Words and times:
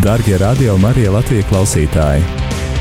Darbie 0.00 0.38
radio 0.38 0.78
Marija 0.80 1.10
Latvijas 1.12 1.44
klausītāji! 1.50 2.22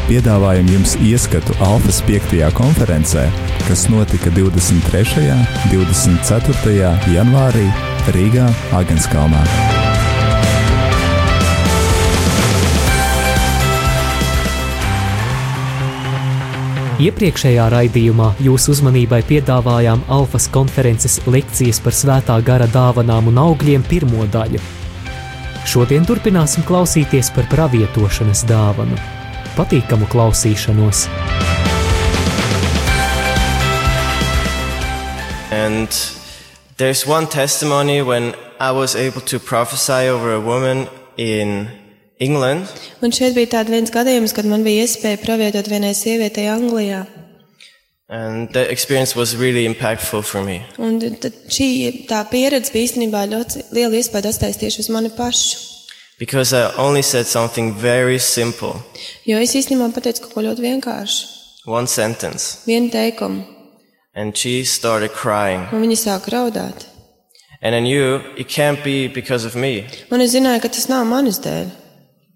Piedāvājam 0.08 0.69
jums 0.71 0.93
ieskatu 1.03 1.51
Alfas 1.59 1.97
5. 2.07 2.38
konferencē, 2.55 3.25
kas 3.65 3.83
notika 3.92 4.31
23. 4.31 5.25
un 5.33 5.43
24. 5.74 6.93
janvārī 7.11 7.66
Rīgā, 8.16 8.47
Agenskalnā. 8.71 9.43
Iepriekšējā 17.04 17.67
raidījumā 17.75 18.31
jūsu 18.47 18.77
uzmanībai 18.77 19.25
piedāvājām 19.27 20.07
Alfas 20.07 20.47
konferences 20.47 21.20
lekcijas 21.27 21.83
par 21.83 21.99
svētā 21.99 22.39
gara 22.47 22.71
dāvanām 22.71 23.27
un 23.33 23.47
augļiem 23.49 23.83
pirmo 23.91 24.23
daļu. 24.31 24.79
Šodien 25.67 26.05
turpināsim 26.07 26.63
klausīties 26.63 27.31
par 27.36 27.47
pravietošanas 27.51 28.45
dāvanu. 28.47 28.95
Patīkamu 29.57 30.07
klausīšanos! 30.11 31.07
And 35.52 35.90
there's 36.77 37.05
one 37.05 37.27
testimony 37.27 38.02
when 38.02 38.36
I 38.59 38.72
was 38.72 38.95
able 38.95 39.22
to 39.22 39.40
prophesy 39.40 40.08
over 40.08 40.34
a 40.34 40.40
woman 40.40 40.88
in 41.17 41.67
England. 42.20 42.67
Un 43.02 43.12
šeit 43.12 43.36
bija 43.36 43.58
tāds 43.59 43.72
viens 43.72 43.91
gadījums, 43.91 44.36
kad 44.36 44.48
man 44.48 44.64
bija 44.64 44.86
iespēja 44.88 45.20
pravietot 45.23 45.67
vienai 45.72 45.95
sievietei 45.95 46.48
Anglijā. 46.52 47.05
And 48.09 48.49
that 48.54 48.72
experience 48.72 49.16
was 49.16 49.36
really 49.38 49.66
impactful 49.68 50.23
for 50.26 50.41
me. 50.41 50.63
Un 50.81 50.98
šī 51.00 52.08
tā 52.09 52.23
pieredze 52.31 52.73
bija 52.73 52.88
īstenībā 52.88 53.27
ļoti 53.30 53.67
liela 53.70 54.00
iespēja 54.00 54.31
atstājis 54.31 54.58
tieši 54.58 54.81
uz 54.81 54.90
mani 54.90 55.12
pašu. 55.13 55.59
Because 56.17 56.52
I 56.52 56.73
only 56.76 57.03
said 57.03 57.27
something 57.27 57.72
very 57.73 58.17
simple. 58.20 58.81
Jo 59.30 59.38
es 59.38 59.53
īstenībā 59.56 59.92
pateicu 59.94 60.25
kaut 60.25 60.34
ko 60.34 60.42
ļoti 60.47 60.66
vienkāršu. 60.66 61.30
One 61.69 61.88
sentence. 61.88 62.66
Vienu 62.66 62.89
teikumu. 62.89 63.45
And 64.16 64.36
she 64.36 64.66
started 64.66 65.14
crying. 65.14 65.69
Un 65.72 65.86
viņa 65.86 66.00
sāka 66.02 66.34
raudāt. 66.34 66.88
And 67.62 67.75
I 67.75 67.80
knew 67.80 68.23
it 68.36 68.50
can't 68.50 68.84
be 68.84 69.08
because 69.08 69.45
of 69.45 69.53
me. 69.56 69.86
Un 70.09 70.22
es 70.25 70.34
zināju, 70.34 70.64
ka 70.64 70.73
tas 70.73 70.89
nav 70.89 71.06
manis 71.06 71.38
dēļ. 71.45 71.69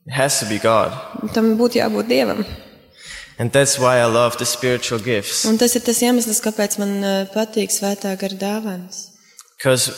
It 0.05 0.13
has 0.13 0.39
to 0.39 0.45
be 0.45 0.59
God. 0.59 0.93
Tam 1.33 1.55
būtu 1.57 1.81
jābūt 1.81 2.11
Dievam. 2.11 2.45
And 3.39 3.51
that's 3.51 3.79
why 3.79 3.97
I 3.99 4.05
love 4.05 4.37
the 4.37 4.45
spiritual 4.45 4.99
gifts. 4.99 5.45
Un 5.49 5.57
tas 5.57 5.73
ir 5.75 5.81
tas 5.81 5.99
iemesls, 6.05 6.39
kāpēc 6.45 6.77
man 6.79 6.91
eh, 7.03 7.25
patīk 7.33 7.71
svētā 7.73 8.13
gara 8.21 8.37
dāvāns. 8.37 9.07
Because 9.57 9.89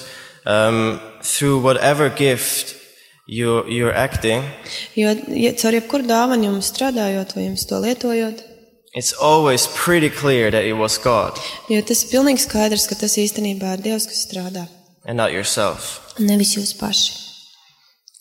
um, 0.46 1.00
through 1.22 1.60
whatever 1.60 2.10
gift 2.10 2.76
you, 3.28 3.64
you're 3.68 3.94
acting, 3.96 4.44
Jo 4.96 5.12
ja, 5.34 5.52
caur 5.58 5.74
jebkuru 5.74 6.06
dāvanu 6.08 6.52
jums 6.52 6.70
strādājot 6.72 7.34
vai 7.36 7.48
jums 7.50 7.66
to 7.68 7.80
lietojot, 7.82 8.44
it's 8.94 9.12
always 9.20 9.66
pretty 9.68 10.10
clear 10.10 10.52
that 10.52 10.64
it 10.64 10.78
was 10.78 10.98
God 11.02 11.36
jo 11.68 11.82
tas 11.82 12.06
ir 12.06 12.12
pilnīgi 12.14 12.46
skaidrs, 12.46 12.86
ka 12.88 12.96
tas 12.96 13.18
īstenībā 13.20 13.74
ir 13.76 13.82
Dievs, 13.90 14.06
kas 14.08 14.22
strādā. 14.30 14.68
and 15.06 15.18
not 15.18 15.34
yourself. 15.34 16.14
un 16.20 16.28
Nevis 16.30 16.54
jūs 16.56 16.72
paši. 16.78 17.18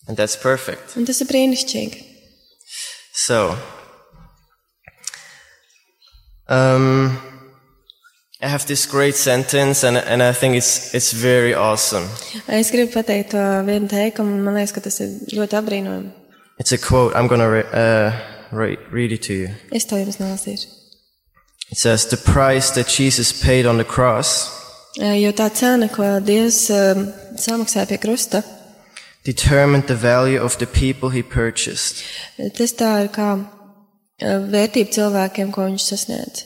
And 0.09 0.17
that's 0.17 0.37
perfect. 0.37 0.97
Un 0.97 1.05
tas 1.07 1.21
ir 1.21 1.29
brīnišķīgi. 1.31 2.03
So, 3.15 3.55
um, 6.49 7.19
I 8.41 8.49
have 8.49 8.67
this 8.67 8.87
great 8.87 9.15
sentence, 9.15 9.85
and, 9.85 9.97
and 9.97 10.23
I 10.23 10.33
think 10.33 10.57
it's, 10.57 10.95
it's 10.95 11.13
very 11.13 11.55
awesome. 11.55 12.09
Es 12.49 12.71
gribu 12.71 12.93
pateikt 12.93 13.31
to 13.31 13.63
vienu 13.67 13.89
teikumu, 13.89 14.35
un 14.35 14.43
man 14.45 14.55
liekas, 14.55 14.75
ka 14.75 14.81
tas 14.81 15.01
ir 15.01 15.15
ļoti 15.33 15.57
apbrīnojami. 15.61 16.13
It's 16.59 16.73
a 16.73 16.79
quote. 16.79 17.17
I'm 17.17 17.27
going 17.27 17.41
to 17.41 17.49
re- 17.49 17.71
uh, 17.73 18.13
re- 18.53 18.79
read 18.91 19.13
it 19.13 19.23
to 19.23 19.33
you. 19.35 19.49
Es 19.73 19.85
to 19.87 19.97
jums 19.97 20.21
nelasīšu. 20.21 20.69
It 21.71 21.79
says, 21.79 22.07
The 22.07 22.19
price 22.19 22.71
that 22.73 22.87
Jesus 22.89 23.33
paid 23.33 23.67
on 23.67 23.79
the 23.79 23.85
cross 23.85 24.53
Jo 24.95 25.33
tā 25.35 25.49
cena, 25.51 25.89
ko 25.91 26.21
Dievs 26.23 26.69
samaksāja 27.43 27.89
pie 27.91 27.99
krusta, 27.99 28.45
determined 29.25 29.89
the 29.89 29.97
value 29.97 30.41
of 30.41 30.59
the 30.59 30.67
people 30.67 31.09
he 31.11 31.23
purchased. 31.23 32.05
tas 32.55 32.73
tā 32.79 33.03
ir 33.03 33.09
kā 33.11 33.45
vērtība 34.23 34.93
cilvēkiem, 34.95 35.53
ko 35.55 35.69
viņš 35.69 35.87
sasniedz. 35.91 36.45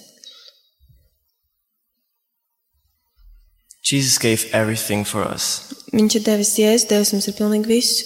Jesus 3.88 4.18
gave 4.18 4.44
everything 4.52 5.04
for 5.04 5.24
us. 5.24 5.72
Viņš 5.92 6.18
ir 6.18 6.24
devis 6.26 6.52
jēzus, 6.60 6.88
Dievs 6.90 7.12
mums 7.14 7.28
ir 7.28 7.36
pilnīgi 7.38 7.70
visu. 7.70 8.04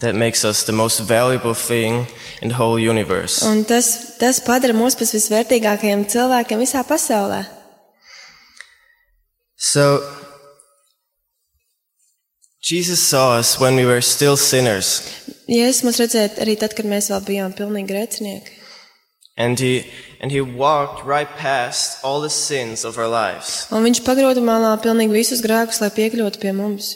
That 0.00 0.16
makes 0.16 0.44
us 0.44 0.64
the 0.64 0.72
most 0.72 1.00
valuable 1.00 1.54
thing 1.54 2.06
in 2.42 2.48
the 2.48 2.56
whole 2.56 2.78
universe. 2.80 3.44
Un 3.46 3.64
tas, 3.64 4.16
tas 4.18 4.40
padara 4.42 4.74
mūs 4.74 4.96
par 4.98 5.06
visvērtīgākajiem 5.06 6.06
cilvēkiem 6.10 6.64
visā 6.64 6.82
pasaulē. 6.88 7.44
So, 9.56 10.02
Jesus 12.64 12.98
saw 12.98 13.38
us 13.38 13.60
when 13.60 13.76
we 13.76 13.84
were 13.84 14.00
still 14.00 14.36
sinners, 14.36 15.04
Jēzus 15.44 15.84
mūs 15.84 16.00
redzēja 16.00 16.30
arī 16.40 16.56
tad, 16.56 16.72
kad 16.72 16.88
mēs 16.88 17.10
vēl 17.12 17.20
bijām 17.28 17.52
pilnīgi 17.52 17.92
grēcinieki. 17.92 18.63
And 19.36 19.58
he, 19.58 19.84
and 20.20 20.30
he 20.30 20.40
walked 20.40 21.04
right 21.04 21.28
past 21.36 21.98
all 22.04 22.20
the 22.22 22.30
sins 22.30 22.84
of 22.84 22.98
our 22.98 23.08
lives 23.10 23.66
Un 23.72 23.82
viņš 23.84 24.02
pagrūda 24.06 24.40
malā 24.44 24.74
pilnīgi 24.82 25.10
visus 25.16 25.42
grēkus, 25.42 25.80
lai 25.82 25.90
piekļūtu 25.90 26.38
pie 26.40 26.52
mums. 26.52 26.92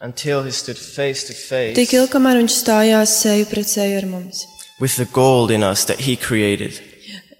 until 0.00 0.42
he 0.42 0.50
stood 0.50 0.76
face 0.76 1.22
to 1.24 1.32
Tik 1.32 1.46
face 1.48 1.94
ilgi, 1.96 2.10
kamēr 2.12 2.40
viņš 2.42 2.56
stājās 2.60 3.14
seju 3.22 3.46
pret 3.48 3.68
seju 3.70 3.98
ar 4.02 4.06
mums. 4.10 4.44
with 4.80 4.96
the 4.96 5.06
gold 5.14 5.50
in 5.50 5.62
us 5.62 5.84
that 5.84 6.00
he 6.00 6.16
created. 6.16 6.80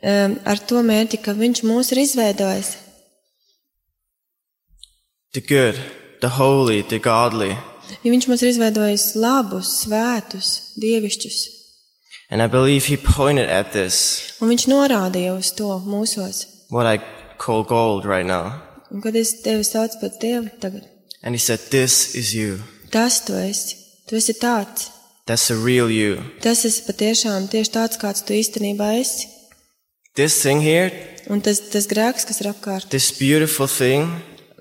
Um, 0.05 0.39
ar 0.47 0.57
to 0.69 0.83
mērķi, 0.85 1.19
ka 1.25 1.33
viņš 1.35 1.63
mūs 1.65 1.91
ir 1.93 1.99
izveidojis. 2.05 2.77
The 5.33 5.41
good, 5.41 5.75
the 6.21 6.29
holy, 6.39 6.83
the 6.83 6.99
godly. 7.01 7.57
Ja 8.05 8.11
viņš 8.13 8.29
mums 8.31 8.43
ir 8.45 8.53
izveidojis 8.53 9.07
labus, 9.19 9.73
svētus, 9.85 10.51
dievišķus. 10.81 11.39
And 12.35 12.43
I 12.43 12.49
believe 12.51 12.87
he 12.91 12.97
pointed 12.99 13.47
at 13.49 13.71
this, 13.73 14.35
Un 14.43 14.51
viņš 14.51 14.65
norādīja 14.67 15.37
uz 15.39 15.53
to 15.55 15.69
mūsos. 15.87 16.41
what 16.69 16.83
I 16.87 16.99
call 17.39 17.63
gold 17.63 18.05
right 18.05 18.27
now. 18.27 18.59
Un 18.91 19.01
kad 19.05 19.15
es 19.15 19.37
tevi 19.45 19.63
saucu 19.63 20.01
par 20.01 20.11
Dievu 20.21 20.51
tagad, 20.59 20.83
And 21.23 21.35
he 21.35 21.39
said, 21.39 21.61
This 21.71 22.15
is 22.17 22.35
you. 22.35 22.59
tas 22.91 23.21
tu 23.25 23.33
esi. 23.39 23.77
Tu 24.09 24.17
esi 24.19 24.35
tāds. 24.35 24.91
That's 25.27 25.47
the 25.49 25.55
real 25.57 25.89
you. 25.91 26.19
Tas 26.43 26.65
esi 26.67 26.83
patiešām 26.89 27.47
tieši 27.53 27.71
tāds, 27.71 27.97
kāds 28.03 28.25
tu 28.27 28.35
īstenībā 28.35 28.91
esi. 28.99 29.29
This 30.17 30.43
thing 30.43 30.61
here, 30.61 30.91
Un 31.31 31.41
tas, 31.41 31.61
tas 31.71 31.87
grēks, 31.89 32.27
kas 32.29 32.41
ir 32.43 32.51
apkārt, 32.51 32.91
this 32.91 33.13
beautiful 33.19 33.67
thing, 33.71 34.11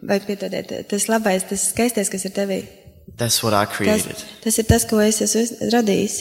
vai 0.01 0.19
piedodiet, 0.23 0.88
tas 0.90 1.09
labais, 1.11 1.44
tas 1.50 1.66
skaistais, 1.73 2.07
kas 2.09 2.23
ir 2.29 2.31
tevī, 2.38 2.61
that's 3.17 3.41
what 3.44 3.51
I 3.53 3.66
tas, 3.66 3.75
created. 3.75 4.23
tas 4.45 4.57
ir 4.61 4.63
tas, 4.69 4.85
ko 4.85 5.01
es 5.03 5.19
esmu 5.25 5.72
radījis. 5.73 6.16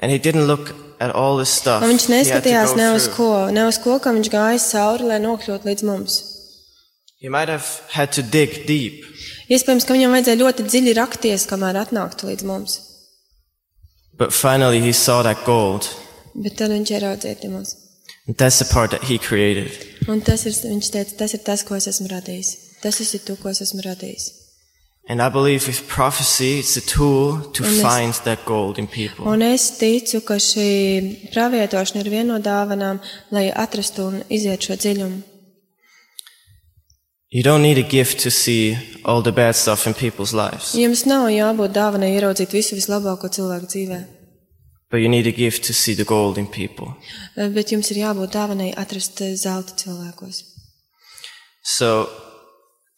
And 0.00 0.10
he 0.10 0.18
didn't 0.18 0.46
look 0.48 0.74
at 0.98 1.14
all 1.14 1.36
this 1.36 1.52
stuff. 1.52 1.84
Un 1.84 1.92
viņš 1.92 2.06
he 2.08 2.16
had 2.16 2.24
to 2.24 2.30
neskatījās 2.32 2.74
ne 2.76 2.90
uz 2.96 3.08
ko, 3.12 3.30
ne 3.52 3.66
uz 3.68 3.78
ko, 3.80 3.98
kam 4.00 4.16
viņš 4.16 4.30
gāja 4.32 4.60
cauri, 4.64 5.08
lai 5.12 5.18
nokļūtu 5.20 5.68
līdz 5.68 5.86
mums. 5.88 6.20
He 7.20 7.28
might 7.28 7.52
have 7.52 7.82
had 7.92 8.12
to 8.16 8.22
dig 8.24 8.64
deep. 8.66 9.04
Iespējams, 9.52 9.84
ka 9.84 9.92
viņam 9.96 10.14
vajadzēja 10.16 10.40
ļoti 10.40 10.64
dziļi 10.68 10.96
rakties, 10.96 11.44
kamēr 11.50 11.82
atnāktu 11.82 12.30
līdz 12.30 12.46
mums. 12.48 12.78
But 14.16 14.32
finally, 14.32 14.80
he 14.80 14.92
saw 14.96 15.22
that 15.22 15.44
gold. 15.44 15.88
Bet 16.32 16.56
tad 16.56 16.72
viņš 16.72 16.96
ieraudzīja 16.96 17.52
mums. 17.52 17.76
And 18.26 18.36
that's 18.36 18.58
the 18.60 18.68
part 18.72 18.92
that 18.92 19.04
he 19.04 19.18
created. 19.18 19.72
Un 20.08 20.20
tas 20.24 20.46
ir, 20.48 20.54
viņš 20.54 20.92
teica, 20.94 21.16
tas 21.24 21.36
ir 21.36 21.44
tas, 21.44 21.64
ko 21.66 21.76
es 21.76 21.88
esmu 21.90 22.08
radījis. 22.12 22.52
Tas 22.80 23.00
ir 23.00 23.20
tu, 23.24 23.36
ko 23.36 23.52
es 23.52 23.60
esmu 23.64 23.84
radījis. 23.84 24.39
And 25.08 25.20
I 25.20 25.28
believe 25.28 25.66
with 25.66 25.88
prophecy, 25.88 26.60
it's 26.60 26.76
a 26.76 26.80
tool 26.80 27.40
to 27.54 27.64
And 27.64 27.72
it's- 27.72 27.82
find 27.82 28.14
that 28.24 28.44
gold 28.44 28.78
in 28.78 28.86
people. 28.86 29.26
Un 29.26 29.42
es 29.42 29.70
ticu, 29.78 30.20
ka 30.24 30.34
šī 30.34 31.32
pravietošana 31.34 32.00
ir 32.04 32.10
viena 32.10 32.24
no 32.26 32.38
dāvanām, 32.38 33.00
lai 33.32 33.50
atrastu 33.50 34.06
un 34.06 34.22
iziet 34.30 34.60
šo 34.60 34.76
dziļumu. 34.76 35.22
You 37.32 37.42
don't 37.42 37.62
need 37.62 37.78
a 37.78 37.82
gift 37.88 38.20
to 38.20 38.30
see 38.30 38.76
all 39.04 39.22
the 39.22 39.32
bad 39.32 39.54
stuff 39.56 39.86
in 39.86 39.94
people's 39.94 40.32
lives, 40.32 40.74
Jums 40.74 41.06
nav 41.06 41.28
jābūt 41.30 41.72
dāvanai 41.72 42.10
ieraudzīt 42.18 42.50
visu 42.50 42.74
vislabāko 42.74 43.30
cilvēku 43.30 43.66
dzīvē, 43.70 43.98
but 44.90 44.98
you 44.98 45.08
need 45.08 45.26
a 45.28 45.32
gift 45.32 45.64
to 45.64 45.72
see 45.72 45.94
the 45.94 46.04
gold 46.04 46.38
in 46.38 46.46
people. 46.48 46.94
bet 47.36 47.70
jums 47.70 47.90
ir 47.92 47.98
jābūt 48.04 48.32
dāvanai 48.32 48.74
atrast 48.76 49.20
eh, 49.20 49.34
zelta 49.36 49.74
cilvēkos. 49.74 50.42
So, 51.62 52.08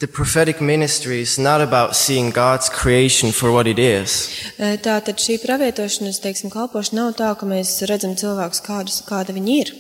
the 0.03 0.09
prophetic 0.09 0.61
ministry 0.61 1.21
is 1.23 1.39
not 1.39 1.61
about 1.61 1.95
seeing 1.95 2.31
God's 2.35 2.69
creation 2.69 3.31
for 3.33 3.53
what 3.53 3.67
it 3.67 3.79
is, 3.79 4.29
Eh, 4.59 4.77
Tātad 4.83 5.17
šī 5.23 5.39
pravietošanas, 5.45 6.19
teiksim, 6.25 6.51
kalpošana 6.51 6.99
nav 7.05 7.15
tā, 7.21 7.31
ka 7.39 7.47
mēs 7.47 7.71
redzam 7.89 8.17
cilvēkus 8.19 8.61
kādus, 8.67 8.99
kāda 9.07 9.33
viņi 9.39 9.55
ir, 9.63 9.71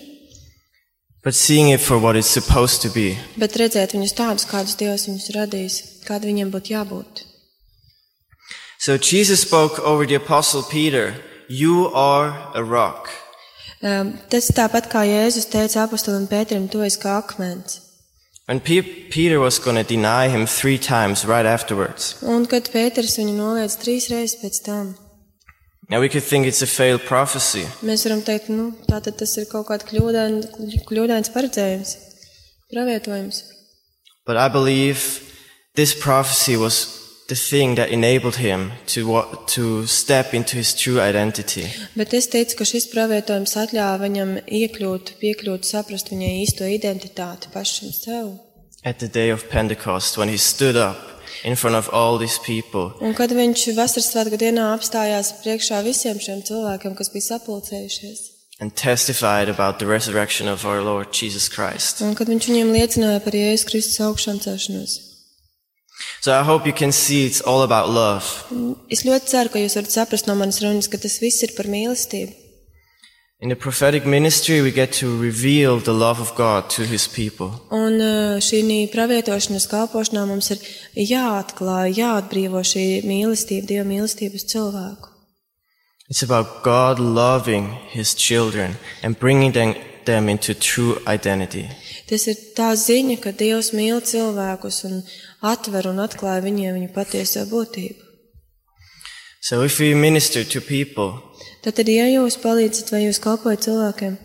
but 1.24 1.34
seeing 1.34 1.70
it 1.70 1.80
for 1.80 1.98
what 1.98 2.16
it's 2.16 2.30
supposed 2.38 2.80
to 2.82 2.88
be. 2.94 3.18
bet 3.36 3.52
redzēt 3.58 3.92
viņus 3.94 4.14
tādus, 4.14 4.46
kādus 4.46 4.76
Dievs 4.78 5.08
viņus 5.08 5.28
radījis, 5.36 5.76
kāda 6.06 6.30
viņiem 6.30 6.50
būtu 6.54 6.74
jābūt. 6.76 7.24
So 8.78 8.96
Jesus 8.98 9.40
spoke 9.42 9.78
over 9.78 10.06
the 10.06 10.16
apostle 10.16 10.62
Peter, 10.62 11.14
you 11.48 11.88
are 11.94 12.34
a 12.54 12.62
rock. 12.64 13.10
Um, 13.82 14.18
Tas 14.30 14.50
tāpat 14.50 14.86
kā 14.90 15.02
Jēzus 15.06 15.46
teica 15.50 15.82
apustulim 15.86 16.26
Pēterim, 16.30 16.68
tu 16.70 16.82
esi 16.86 16.98
kā 17.02 17.18
akmens. 17.18 17.80
When 18.48 18.60
Pe- 18.60 19.08
Peter 19.10 19.38
was 19.38 19.58
going 19.60 19.76
to 19.76 19.84
deny 19.84 20.28
him 20.28 20.46
three 20.46 20.76
times 20.78 21.24
right 21.24 21.46
afterwards. 21.46 22.16
Un 22.22 22.44
kad 22.50 22.66
Pēters 22.72 23.14
viņu 23.20 23.36
noliedz 23.38 23.76
trīs 23.78 24.08
reizes 24.10 24.38
pēc 24.42 24.62
tam, 24.66 24.94
Now 25.90 26.00
we 26.00 26.08
could 26.08 26.22
think 26.24 26.46
it's 26.46 26.62
a 26.62 26.66
failed 26.66 27.02
prophecy, 27.04 27.66
mēs 27.84 28.06
varam 28.06 28.22
teikt, 28.24 28.48
nu, 28.48 28.70
tātad 28.88 29.16
tas 29.20 29.34
ir 29.36 29.44
kaut 29.50 29.66
kāds 29.68 29.84
kļūdain, 29.90 30.38
kļūdains 30.88 31.28
paredzējums, 31.34 31.90
pravietojums. 32.72 33.42
but 34.24 34.36
I 34.36 34.48
believe 34.48 35.20
this 35.74 35.92
prophecy 35.94 36.56
was 36.56 37.01
the 37.28 37.34
thing 37.36 37.76
that 37.76 37.90
enabled 37.90 38.36
him 38.36 38.72
to 38.86 39.22
to 39.46 39.86
step 39.86 40.34
into 40.34 40.56
his 40.56 40.74
true 40.74 41.00
identity. 41.00 41.66
Bet 41.96 42.12
es 42.14 42.26
teicu, 42.28 42.56
ka 42.58 42.64
šis 42.68 42.88
pravietojums 42.92 43.54
atļāva 43.56 44.00
viņam 44.02 44.34
iekļūt, 44.46 45.14
piekļūt, 45.22 45.64
saprast 45.64 46.10
viņa 46.12 46.28
īsto 46.42 46.66
identitāti 46.68 47.52
pašam 47.54 47.92
sev. 47.92 48.32
At 48.84 48.98
the 48.98 49.08
day 49.08 49.30
of 49.30 49.48
Pentecost, 49.48 50.18
when 50.18 50.28
he 50.28 50.36
stood 50.36 50.76
up 50.76 50.98
in 51.44 51.54
front 51.56 51.76
of 51.76 51.88
all 51.92 52.18
these 52.18 52.38
people 52.44 52.92
Un 53.00 53.14
kad 53.14 53.30
viņš 53.30 53.68
vasaras 53.76 54.10
svētku 54.12 54.36
dienā 54.38 54.72
apstājās 54.74 55.32
priekšā 55.42 55.80
visiem 55.86 56.18
šiem 56.18 56.42
cilvēkiem, 56.46 56.94
kas 56.98 57.10
bija 57.14 57.28
sapulcējušies, 57.38 58.20
and 58.60 58.74
testified 58.76 59.48
about 59.48 59.78
the 59.78 59.86
resurrection 59.86 60.48
of 60.48 60.66
our 60.66 60.82
Lord 60.82 61.08
Jesus 61.14 61.48
Christ. 61.48 62.02
un 62.02 62.14
kad 62.18 62.28
viņš 62.28 62.50
viņiem 62.50 62.74
liecināja 62.74 63.22
par 63.24 63.32
Jēzus 63.38 63.66
Kristus 63.70 64.02
augšām 64.02 64.42
celšanos. 64.42 65.11
So 66.20 66.32
I 66.32 66.42
hope 66.44 66.66
you 66.66 66.72
can 66.72 66.92
see 66.92 67.26
it's 67.26 67.40
all 67.40 67.62
about 67.62 67.88
love. 67.90 68.46
Es 68.90 69.02
ļoti 69.02 69.32
ceru, 69.32 69.50
ka 69.50 69.58
jūs 69.58 69.74
varat 69.78 69.90
saprast 69.90 70.28
no 70.30 70.36
manas 70.38 70.62
runas, 70.62 70.88
ka 70.88 71.00
tas 71.02 71.18
viss 71.22 71.42
ir 71.42 71.56
par 71.56 71.66
mīlestību. 71.66 72.42
In 73.42 73.48
the 73.48 73.56
prophetic 73.56 74.06
ministry, 74.06 74.62
we 74.62 74.70
get 74.70 74.92
to 74.92 75.20
reveal 75.20 75.78
the 75.78 75.92
love 75.92 76.20
of 76.20 76.32
God 76.36 76.70
to 76.70 76.84
his 76.84 77.08
people. 77.08 77.50
Un 77.74 77.98
uh, 77.98 78.38
šī 78.38 78.86
pravietošanas 78.92 79.66
kalpošanā 79.66 80.22
mums 80.30 80.52
ir 80.54 80.62
jāatklāj, 80.94 81.90
jāatbrīvo 81.98 82.62
šī 82.62 82.84
mīlestība, 83.02 83.66
Dieva 83.66 83.88
mīlestība 83.88 84.38
uz 84.38 84.46
cilvēku. 84.46 85.10
It's 86.08 86.22
about 86.22 86.62
God 86.62 87.00
loving 87.00 87.72
his 87.90 88.14
children 88.14 88.76
and 89.02 89.18
bringing 89.18 89.50
them, 89.50 89.74
them 90.04 90.28
into 90.28 90.54
true 90.54 91.02
identity. 91.08 91.66
Tas 92.06 92.28
ir 92.30 92.38
tā 92.54 92.70
ziņa, 92.78 93.18
ka 93.24 93.34
Dievs 93.34 93.72
mīl 93.74 93.98
cilvēkus 94.06 94.84
un 94.86 95.02
atver 95.42 95.88
un 95.90 96.00
atklāja 96.04 96.42
viņiem 96.44 96.78
viņu 96.78 96.90
patieso 96.94 97.44
būtību. 97.50 97.98
So 99.42 99.62
if 99.62 99.78
we 99.80 99.94
minister 99.94 100.44
to 100.44 100.60
people, 100.60 101.18
Tad, 101.62 101.78
ja 101.86 102.06
jūs 102.10 102.36
palīdzat 102.42 102.90
vai 102.90 103.04
jūs 103.04 103.18
kalpojat 103.22 103.64
cilvēkiem, 103.66 104.16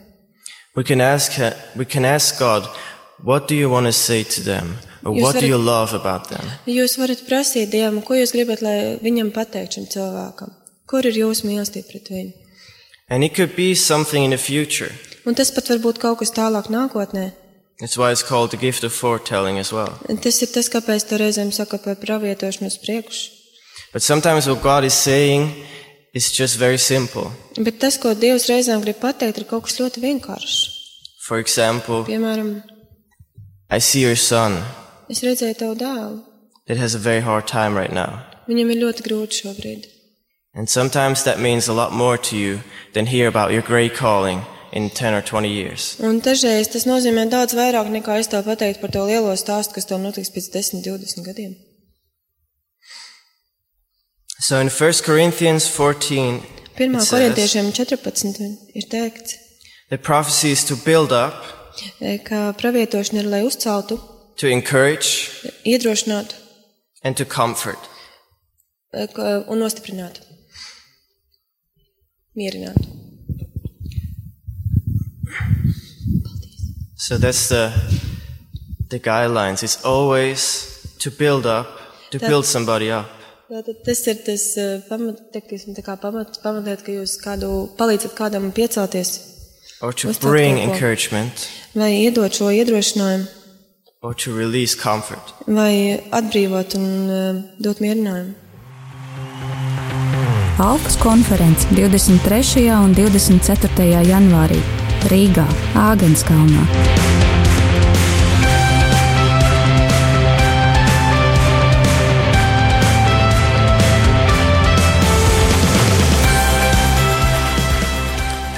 we 0.75 0.83
can 0.83 1.01
ask, 1.01 1.37
we 1.75 1.85
can 1.85 2.05
ask 2.05 2.37
God, 2.39 2.69
what 3.23 3.47
do 3.47 3.55
you 3.55 3.69
want 3.69 3.85
to 3.85 3.93
say 3.93 4.23
to 4.23 4.41
them? 4.41 4.77
Or 5.03 5.13
what 5.13 5.33
do 5.35 5.41
varat- 5.41 5.47
you 5.47 5.57
love 5.57 5.93
about 5.93 6.29
them? 6.29 6.45
jūs 6.65 6.97
varat 6.97 7.21
prasīt 7.29 7.69
Dievam, 7.71 8.01
ko 8.03 8.13
jūs 8.17 8.33
gribat, 8.33 8.61
lai 8.61 8.97
viņam 9.01 9.31
pateikt 9.33 9.77
šim 9.77 9.85
cilvēkam. 9.89 10.53
Kur 10.87 11.05
ir 11.05 11.13
jūsu 11.13 11.45
mīlestība 11.49 11.89
pret 11.91 12.09
viņu? 12.09 12.33
And 13.09 13.23
it 13.23 13.33
could 13.35 13.55
be 13.55 13.73
something 13.75 14.23
in 14.23 14.31
the 14.31 14.37
future. 14.37 14.91
Un 15.25 15.35
tas 15.35 15.51
pat 15.51 15.69
var 15.69 15.77
būt 15.79 15.99
kaut 15.99 16.19
kas 16.19 16.31
tālāk 16.31 16.69
nākotnē. 16.73 17.31
That's 17.79 17.97
why 17.97 18.11
it's 18.11 18.23
called 18.23 18.51
the 18.51 18.57
gift 18.57 18.83
of 18.83 18.91
foretelling 18.93 19.59
as 19.59 19.71
well. 19.71 19.93
Tas 20.23 20.41
ir 20.41 20.49
tas, 20.49 20.69
kāpēc 20.73 21.05
to 21.09 21.17
reizēm 21.21 21.51
saka 21.53 21.77
par 21.77 21.95
pravietošanu 22.01 22.71
uz 22.71 22.77
priekšu. 22.81 23.35
But 23.93 24.01
sometimes 24.01 24.47
what 24.47 24.61
God 24.63 24.83
is 24.83 24.93
saying 24.93 25.53
is 26.13 26.31
just 26.31 26.57
very 26.57 26.77
simple. 26.77 27.31
Bet 27.57 27.79
tas, 27.79 27.97
ko 28.01 28.15
Dievs 28.17 28.49
reizēm 28.49 28.81
grib 28.81 28.97
pateikt, 29.01 29.37
ir 29.37 29.45
kaut 29.45 29.67
kas 29.69 29.77
ļoti 29.79 30.01
vienkāršs. 30.01 30.57
For 31.27 31.37
example, 31.39 32.03
Piemēram, 32.07 32.63
I 33.69 33.79
see 33.79 34.01
your 34.07 34.15
son 34.15 34.57
es 35.09 35.21
redzēju 35.23 35.57
tavu 35.59 35.75
dēlu. 35.75 36.23
that 36.67 36.77
has 36.77 36.95
a 36.95 36.99
very 36.99 37.21
hard 37.21 37.47
time 37.47 37.75
right 37.75 37.93
now. 37.93 38.23
Viņam 38.49 38.71
ir 38.73 38.81
ļoti 38.81 39.03
grūti 39.05 39.43
šobrīd. 39.43 39.85
And 40.55 40.67
sometimes 40.69 41.23
that 41.23 41.39
means 41.39 41.67
a 41.67 41.73
lot 41.73 41.91
more 41.93 42.17
to 42.17 42.35
you 42.35 42.61
than 42.93 43.05
hear 43.05 43.27
about 43.27 43.51
your 43.51 43.61
great 43.61 43.93
calling 43.93 44.41
in 44.71 44.89
10 44.89 45.13
or 45.13 45.21
20 45.21 45.47
years. 45.49 45.95
Un 45.99 46.19
dažreiz 46.21 46.67
tas 46.71 46.85
nozīmē 46.85 47.29
daudz 47.29 47.53
vairāk 47.53 47.89
nekā 47.93 48.19
es 48.19 48.27
tev 48.27 48.43
pateiktu 48.45 48.81
par 48.81 48.91
to 48.91 49.05
lielo 49.05 49.33
stāstu, 49.35 49.73
kas 49.77 49.85
tev 49.85 49.99
notiks 50.03 50.29
pēc 50.29 50.49
10, 50.53 50.83
20 50.85 51.23
gadiem. 51.25 51.55
So 54.39 54.59
in 54.59 54.69
1 54.69 55.03
Corinthians 55.03 55.67
14, 55.67 56.41
Pirmā 56.77 57.01
It 57.01 57.07
says- 57.07 57.33
korintiešiem 57.33 57.71
14 57.73 58.57
ir 58.75 58.83
teikts, 58.89 59.33
the 59.89 59.97
prophecy 59.97 60.51
is 60.51 60.63
to 60.65 60.75
build 60.75 61.11
up, 61.11 61.33
e, 61.99 62.17
ka 62.19 62.53
pravietošana 62.53 63.19
ir, 63.23 63.25
lai 63.25 63.41
uzceltu, 63.41 63.97
to 64.37 64.47
encourage, 64.47 65.31
iedrošinātu 65.65 66.35
and 67.03 67.17
to 67.17 67.25
comfort. 67.25 67.79
e, 68.93 69.07
un 69.47 69.57
nostiprinātu. 69.59 70.21
Mierinātu. 72.37 73.06
So 76.95 77.17
that's 77.17 77.47
the, 77.49 77.71
the 78.89 78.99
guidelines. 78.99 79.63
It's 79.63 79.83
always 79.85 80.95
to 80.99 81.11
build 81.11 81.45
up, 81.45 81.67
to 82.11 82.17
That- 82.19 82.29
build 82.29 82.45
somebody 82.45 82.91
up. 82.91 83.05
Tātad 83.47 83.77
tas 83.85 84.01
ir 84.11 84.17
tas 84.25 84.41
e, 84.59 84.63
pamat, 84.89 85.21
teiksim, 85.31 85.71
tā 85.77 85.79
kā 85.85 85.93
pamat, 86.01 86.35
pamatliet, 86.43 86.81
ka 86.83 86.91
jūs 86.91 87.13
kādu 87.23 87.69
palīdzat 87.79 88.11
kādam 88.17 88.49
piecelties 88.51 89.21
Or 89.79 89.93
to 89.93 90.11
bring 90.19 90.57
encouragement, 90.59 91.45
vai 91.73 91.93
iedot 92.01 92.33
šo 92.33 92.49
iedrošinājumu, 92.51 93.27
or 94.01 94.13
to 94.15 94.33
release 94.35 94.75
comfort. 94.75 95.31
vai 95.47 95.95
atbrīvot 96.11 96.75
un 96.75 96.87
uh, 97.07 97.39
dot 97.63 97.79
mierinājumu. 97.79 98.33
Alfas 100.59 100.97
konference 100.99 101.63
23. 101.71 102.67
un 102.83 102.91
24. 102.97 104.03
janvārī 104.11 104.59
Rīgā, 105.05 105.45
Āgenskalnā. 105.75 106.63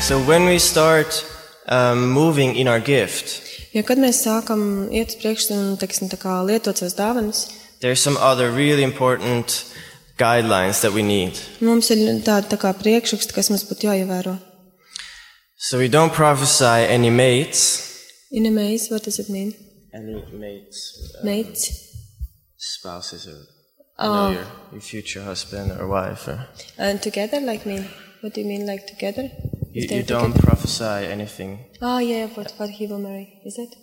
So 0.02 0.20
when 0.26 0.46
we 0.46 0.58
start 0.58 1.24
um, 1.68 2.10
moving 2.10 2.56
in 2.56 2.68
our 2.68 2.80
gift, 2.80 3.50
Jo 3.70 3.84
kad 3.86 4.00
mēs 4.02 4.24
sākam 4.26 4.88
iet 4.90 5.12
uz 5.14 5.20
priekšu 5.22 5.54
un 5.54 5.76
teiksim, 5.78 6.10
tā 6.10 6.18
kā 6.18 6.40
lietot 6.42 6.80
savas 6.80 6.96
dāvanas, 6.98 7.42
there's 7.84 8.02
some 8.02 8.18
other 8.18 8.50
really 8.50 8.82
important 8.82 9.62
guidelines 10.18 10.82
that 10.82 10.92
we 10.92 11.04
need. 11.06 11.38
mums 11.62 11.92
ir 11.94 12.02
tāda 12.26 12.50
tā 12.50 12.58
kā 12.58 12.74
priekšraksta, 12.74 13.36
kas 13.38 13.52
mums 13.54 13.68
būtu 13.70 13.92
jāievēro. 13.92 14.40
So 15.62 15.78
we 15.78 15.90
don't 15.90 16.14
prophesy 16.14 16.66
any 16.96 17.10
mates, 17.10 17.62
Inemējas, 18.32 18.92
what 18.92 19.04
does 19.04 19.20
it 19.20 19.30
mean? 19.30 19.54
any 19.94 20.24
mates, 20.32 21.16
uh, 21.20 21.26
Mates. 21.26 21.64
spouses, 22.56 23.28
or 23.28 24.06
know, 24.06 24.32
your, 24.32 24.46
your 24.72 24.82
future 24.82 25.22
husband 25.24 25.72
or 25.80 25.88
wife. 25.88 26.28
Or, 26.30 26.48
And 26.78 27.02
together, 27.02 27.42
like 27.42 27.66
me. 27.66 27.86
What 28.22 28.34
do 28.34 28.42
you 28.42 28.48
mean, 28.48 28.66
like 28.66 28.88
together? 28.88 29.30
you, 29.74 29.82
you 29.98 30.04
don't 30.04 30.32
together? 30.32 30.48
prophesy 30.48 31.06
anything. 31.16 31.66
Ah, 31.82 32.00
yeah, 32.00 32.28
what, 32.28 32.54
what 32.58 32.70
he 32.70 32.88
will 32.88 33.00
marry. 33.00 33.42
Is 33.46 33.58
it? 33.58 33.76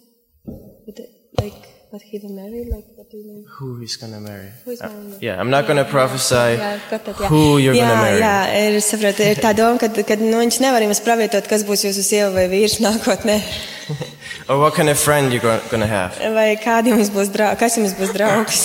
The- 0.96 1.08
like, 1.42 1.68
what 1.96 2.02
he 2.04 2.18
will 2.22 2.34
marry? 2.36 2.62
Like, 2.68 2.84
what 2.98 3.08
do 3.10 3.16
you 3.16 3.24
mean? 3.24 3.44
Who 3.56 3.80
he's 3.80 3.96
gonna 3.96 4.20
marry? 4.20 4.50
Who 4.64 4.70
is 4.76 4.80
Uh, 4.84 4.88
marrying? 4.92 5.18
yeah, 5.26 5.40
I'm 5.40 5.48
not 5.50 5.66
gonna 5.66 5.84
prophesy 5.88 6.34
Jā, 6.60 6.70
katad, 6.90 7.16
jā. 7.24 7.28
who 7.32 7.56
you're 7.58 7.74
jā, 7.74 7.86
gonna 7.88 8.02
marry. 8.04 8.20
Jā, 8.20 8.36
ir, 8.60 8.76
saprot, 8.84 9.20
ir 9.24 9.40
tā 9.40 9.54
doma, 9.56 9.80
ka, 9.80 9.88
ka 10.10 10.16
nu, 10.20 10.36
viņš 10.44 10.60
nevar 10.66 10.84
jums 10.84 11.00
pravietot, 11.06 11.48
kas 11.48 11.64
būs 11.64 11.86
jūsu 11.88 12.04
sieva 12.04 12.30
vai 12.36 12.46
vīrs 12.52 12.78
nākotnē. 12.86 13.40
Or 14.48 14.60
what 14.60 14.74
kind 14.74 14.88
of 14.88 14.98
friend 14.98 15.32
you're 15.32 15.42
go- 15.42 15.60
gonna 15.72 15.88
have. 15.90 16.14
Vai 16.34 16.54
kādi 16.62 16.92
jums 16.94 17.08
būs 17.10 17.32
draugi, 17.34 17.58
kas 17.64 17.76
jums 17.80 17.94
būs 17.98 18.12
draugs. 18.14 18.60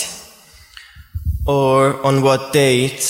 Or 1.48 1.98
on 2.06 2.22
what 2.22 2.52
date 2.54 3.02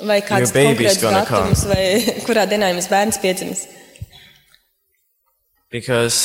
Vai 0.00 0.20
kāds 0.22 0.52
baby's 0.54 0.96
konkrēts 0.96 1.02
gonna 1.02 1.24
datums, 1.26 1.64
vai 1.68 2.00
kurā 2.26 2.46
dienā 2.48 2.70
jums 2.72 2.86
bērns 2.88 3.18
piedzimis. 3.20 3.66
because 5.70 6.16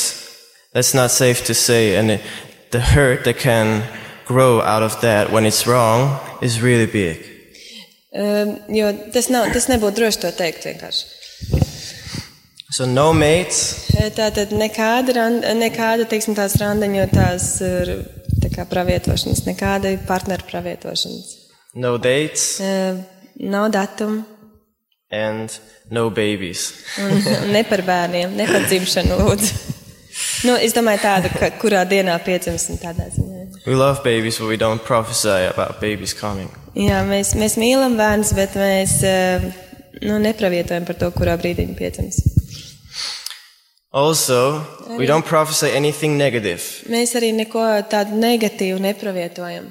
that's 0.72 0.94
not 0.94 1.10
safe 1.10 1.44
to 1.44 1.54
say 1.54 1.96
and 1.96 2.10
it, 2.12 2.20
the 2.74 2.80
hurt 2.94 3.24
that 3.24 3.38
can 3.38 3.82
grow 4.26 4.60
out 4.72 4.82
of 4.82 5.00
that 5.00 5.30
when 5.34 5.46
it's 5.46 5.62
wrong 5.66 6.18
is 6.42 6.60
really 6.62 6.86
big 6.86 7.30
Um, 8.14 8.50
jo 8.70 8.92
tas, 9.14 9.26
nav, 9.34 9.48
tas 9.52 9.64
nebūtu 9.66 9.96
droši 9.98 10.20
to 10.22 10.28
teikt 10.38 10.62
vienkārši. 10.68 11.04
so 12.76 12.86
no 12.86 13.08
mates 13.12 13.58
Tā 14.18 14.28
tad 14.36 14.50
nekāda, 14.54 15.14
ran- 15.16 15.40
nekāda 15.58 16.04
teiksim, 16.10 16.34
tās 16.38 16.54
randiņotās 16.60 17.46
ir, 17.66 17.90
tā 18.42 18.50
kā 18.54 18.64
pravietošanas, 18.70 19.44
nekāda 19.48 19.94
partneru 20.06 20.46
pravietošanas. 20.50 21.28
no 21.74 21.96
dates 21.98 22.60
Uh, 22.60 23.00
nav 23.40 23.70
datumu, 23.74 24.22
and 25.10 25.50
no 25.90 26.10
babies. 26.10 26.72
un 27.02 27.50
ne 27.52 27.64
par 27.64 27.82
bērniem, 27.82 28.34
ne 28.38 28.46
par 28.46 28.62
dzimšanu 28.70 29.18
lūdzu. 29.24 29.54
Nu, 30.44 30.56
es 30.60 30.74
domāju, 30.76 31.00
tāda, 31.04 31.30
ka, 31.32 31.48
kurā 31.60 31.84
dienā 31.88 32.18
piedzimst 32.24 32.74
un 32.74 32.80
tādā 32.82 33.06
ziņā. 33.14 33.62
We 33.66 33.74
love 33.74 34.02
babies, 34.04 34.38
but 34.38 34.48
we 34.48 34.58
don't 34.60 34.82
prophesy 34.84 35.46
about 35.48 35.80
babies 35.80 36.12
coming. 36.12 36.50
Jā, 36.76 37.00
mēs, 37.08 37.32
mēs 37.38 37.54
mīlam 37.56 37.94
bērnus, 37.96 38.34
bet 38.36 38.56
mēs 38.60 38.98
eh, 39.08 39.46
nu, 40.02 40.18
nepravietojam 40.20 40.84
par 40.84 40.98
to, 41.00 41.08
kurā 41.16 41.38
brīdī 41.40 41.64
viņi 41.64 41.78
piedzims. 41.78 42.18
Also, 43.94 44.60
we 44.98 45.06
don't 45.06 45.24
prophesy 45.24 45.70
anything 45.70 46.16
negative 46.18 46.60
Mēs 46.90 47.12
arī 47.14 47.28
neko 47.32 47.62
tādu 47.88 48.18
negatīvu 48.18 48.80
nepravietojam. 48.82 49.70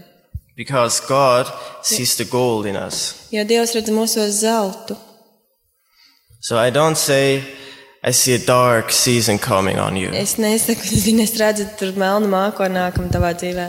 because 0.55 1.01
God 1.01 1.51
sees 1.81 2.15
the 2.15 2.25
gold 2.25 2.65
in 2.65 2.75
us. 2.77 3.27
Jo 3.33 3.43
Dievs 3.43 3.73
redz 3.75 3.89
mūsos 3.91 4.39
zeltu. 4.41 4.95
So 6.39 6.57
I 6.57 6.69
don't 6.69 6.95
say, 6.95 7.41
I 8.05 8.11
see 8.11 8.33
a 8.33 8.39
dark 8.39 8.91
season 8.91 9.37
coming 9.39 9.79
on 9.79 9.95
you. 9.95 10.09
Es 10.09 10.35
nesaku, 10.37 10.83
zini, 11.05 11.23
es 11.23 11.37
redzu 11.39 11.65
tur 11.79 11.93
melnu 11.95 12.27
mākoņu 12.27 12.75
nākam 12.75 13.09
tavā 13.11 13.31
dzīvē. 13.39 13.67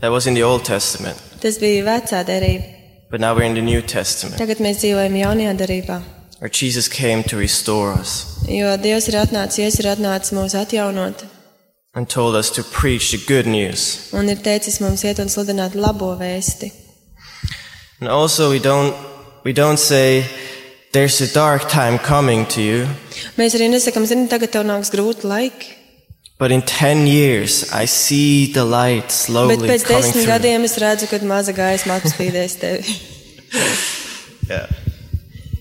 That 0.00 0.10
was 0.12 0.26
in 0.26 0.34
the 0.34 0.42
Old 0.42 0.64
Testament. 0.64 1.16
Tas 1.40 1.56
bija 1.58 1.84
vecā 1.86 2.20
derība. 2.28 2.70
But 3.10 3.20
now 3.20 3.34
we're 3.34 3.44
in 3.48 3.54
the 3.54 3.62
New 3.62 3.80
Testament, 3.80 4.36
Tagad 4.40 4.58
mēs 4.60 4.82
dzīvojam 4.82 5.14
jaunajā 5.16 5.54
derībā. 5.60 6.02
where 6.40 6.48
Jesus 6.50 6.88
came 6.88 7.22
to 7.22 7.36
restore 7.38 7.92
us 7.92 8.42
Jo 8.48 8.76
Dievs 8.76 9.06
ir 9.08 9.14
atnācis, 9.16 9.62
Jēzus 9.62 9.80
ir 9.80 9.86
atnācis 9.94 10.32
mūs 10.36 10.52
atjaunot. 10.58 11.24
and 11.94 12.08
told 12.10 12.34
us 12.34 12.50
to 12.50 12.62
preach 12.64 13.12
the 13.12 13.18
good 13.26 13.46
news. 13.46 14.10
Un 14.12 14.28
ir 14.28 14.36
teicis 14.36 14.80
mums 14.80 15.04
iet 15.04 15.20
un 15.20 15.28
sludināt 15.28 15.74
labo 15.74 16.18
vēsti. 16.18 16.72
And 18.00 18.08
also, 18.10 18.50
we 18.50 18.58
don't, 18.58 18.94
we 19.44 19.52
don't 19.52 19.78
say, 19.78 20.24
there's 20.94 21.20
a 21.20 21.28
dark 21.34 21.68
time 21.68 21.98
coming 21.98 22.46
to 22.54 22.62
you, 22.62 22.86
Mēs 23.38 23.54
arī 23.58 23.68
nesakām, 23.72 24.06
zini, 24.06 24.28
tagad 24.30 24.50
tev 24.54 24.64
nāks 24.66 24.90
grūti 24.94 25.26
laiki. 25.28 25.74
but 26.38 26.50
in 26.50 26.62
10 26.62 27.06
years, 27.06 27.70
I 27.72 27.84
see 27.86 28.46
the 28.52 28.64
light 28.64 29.10
slowly 29.12 29.56
Bet 29.56 29.68
pēc 29.70 29.84
coming 29.86 30.02
desmit 30.02 30.24
through. 30.24 30.32
gadiem 30.32 30.64
es 30.64 30.76
redzu, 30.82 31.06
kad 31.10 31.22
maza 31.22 31.52
gaisma 31.52 32.00
apspīdēs 32.00 32.58
tevi. 32.62 32.96
Yeah. 34.50 34.66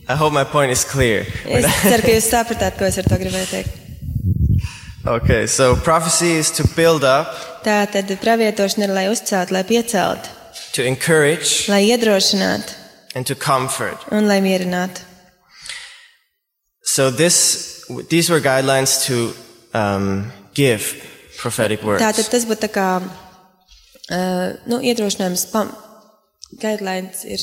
I 0.10 0.16
hope 0.16 0.34
my 0.34 0.44
point 0.44 0.72
is 0.72 0.84
clear. 0.84 1.22
Es 1.48 1.64
ceru, 1.86 2.02
ka 2.04 2.12
jūs 2.12 2.26
sapratāt, 2.28 2.76
ko 2.78 2.84
es 2.84 2.98
ar 3.00 3.06
to 3.08 3.16
gribēju 3.22 3.48
teikt. 3.48 3.80
Okay, 5.08 5.48
so 5.48 5.76
prophecy 5.76 6.34
is 6.42 6.52
to 6.58 6.64
build 6.76 7.04
up, 7.08 7.32
Tā 7.64 7.86
tad 7.92 8.12
pravietošana 8.20 8.90
ir, 8.90 8.92
lai 8.96 9.06
uzceltu, 9.12 9.56
lai 9.56 9.64
pieceltu, 9.64 10.28
to 10.76 10.84
encourage, 10.84 11.70
lai 11.72 11.82
iedrošinātu 11.94 12.76
and 13.16 13.26
to 13.26 13.36
comfort. 13.36 14.04
un 14.12 14.28
lai 14.28 14.42
mierinātu. 14.44 15.00
So 16.94 17.10
this, 17.10 17.86
these 18.10 18.30
were 18.30 18.40
guidelines 18.40 19.06
to 19.08 19.34
um, 19.74 20.32
give 20.54 20.82
prophetic 21.42 21.82
words. 21.82 22.04
Tātad 22.04 22.30
tas 22.30 22.46
būtu 22.46 22.68
tā 22.68 22.70
kā 22.70 22.88
uh, 23.02 24.54
nu, 24.70 24.78
iedrošinājums. 24.86 25.48
Pam, 25.54 25.72
guidelines 26.62 27.24
ir. 27.26 27.42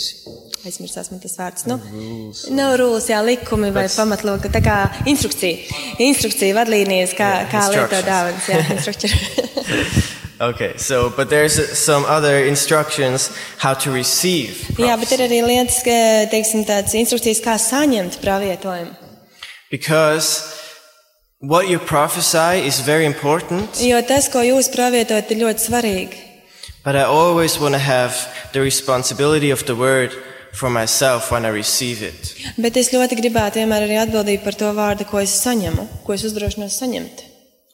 Aizmirsās 0.61 1.09
man 1.11 1.23
tas 1.23 1.35
vārds. 1.40 1.64
Nu, 1.66 1.78
nav 2.52 2.75
rules, 2.78 3.07
jā, 3.09 3.19
likumi 3.25 3.71
vai 3.73 3.87
pamatloka. 3.90 4.50
Tā 4.52 4.61
kā 4.62 4.76
instrukcija. 5.09 5.57
Instrukcija, 6.04 6.54
vadlīnijas, 6.61 7.16
kā, 7.16 7.30
Yeah, 7.40 7.50
kā 7.50 7.62
instructions. 7.64 8.07
dāvanas. 8.07 8.49
Jā, 8.52 8.62
instrukcija. 8.76 9.12
Okay, 10.40 10.73
so, 10.78 11.11
but 11.11 11.28
there's 11.28 11.59
uh, 11.59 11.66
some 11.75 12.02
other 12.09 12.47
instructions 12.49 13.26
how 13.59 13.75
to 13.75 13.90
receive. 13.92 14.57
jā, 14.78 14.95
bet 14.97 15.11
ir 15.12 15.19
prophecy. 15.21 15.26
arī 15.26 15.40
lietas, 15.45 15.83
ka, 15.85 15.97
teiksim, 16.33 16.62
tādas 16.64 16.95
instrukcijas, 16.97 17.42
kā 17.45 17.59
saņemt 17.61 18.16
pravietojumu. 18.23 18.95
Because 19.71 20.43
what 21.39 21.69
you 21.69 21.79
prophesy 21.79 22.67
is 22.67 22.81
very 22.81 23.05
important, 23.07 23.71
Jo 23.81 24.00
tas, 24.03 24.29
ko 24.29 24.43
jūs 24.43 24.69
pravietojat, 24.75 25.31
ir 25.31 25.39
ļoti 25.45 25.67
svarīgi. 25.69 26.17
but 26.85 26.97
I 26.97 27.03
always 27.05 27.59
want 27.61 27.75
to 27.75 27.79
have 27.79 28.12
the 28.53 28.61
responsibility 28.61 29.50
of 29.50 29.65
the 29.67 29.77
word 29.77 30.11
for 30.53 30.69
myself 30.71 31.31
when 31.31 31.45
I 31.45 31.50
receive 31.50 32.03
it. 32.03 32.35
Bet 32.59 32.77
es 32.77 32.91
ļoti 32.91 33.15
gribētu 33.21 33.61
vienmēr 33.61 33.87
arī 33.87 33.99
atbildību 34.03 34.43
par 34.45 34.55
to 34.55 34.73
vārdu, 34.75 35.07
ko 35.07 35.19
es 35.21 35.31
saņemu, 35.45 35.87
ko 36.07 36.12
es 36.15 36.25
uzdrošinos 36.25 36.79
saņemt. 36.81 37.23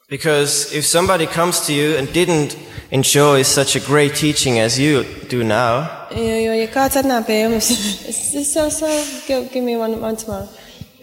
Because 0.08 0.72
if 0.72 0.84
somebody 0.86 1.26
comes 1.26 1.66
to 1.66 1.72
you 1.72 1.96
and 1.96 2.12
didn't 2.12 2.56
enjoy 2.92 3.42
such 3.42 3.74
a 3.74 3.80
great 3.80 4.14
teaching 4.14 4.58
as 4.60 4.78
you 4.78 5.04
do 5.28 5.42
now, 5.42 5.88
Jo, 6.14 6.36
jo 6.44 6.52
ja 6.54 6.66
kāds 6.70 6.94
atnāk 7.00 7.26
pie 7.26 7.40
jums, 7.42 7.70
es, 8.10 8.20
es 8.38 8.52
jau 8.54 8.68
savu, 8.70 9.00
give, 9.26 9.48
give 9.52 9.64
me 9.64 9.76
one, 9.76 9.98
once 10.00 10.28
more. 10.28 10.46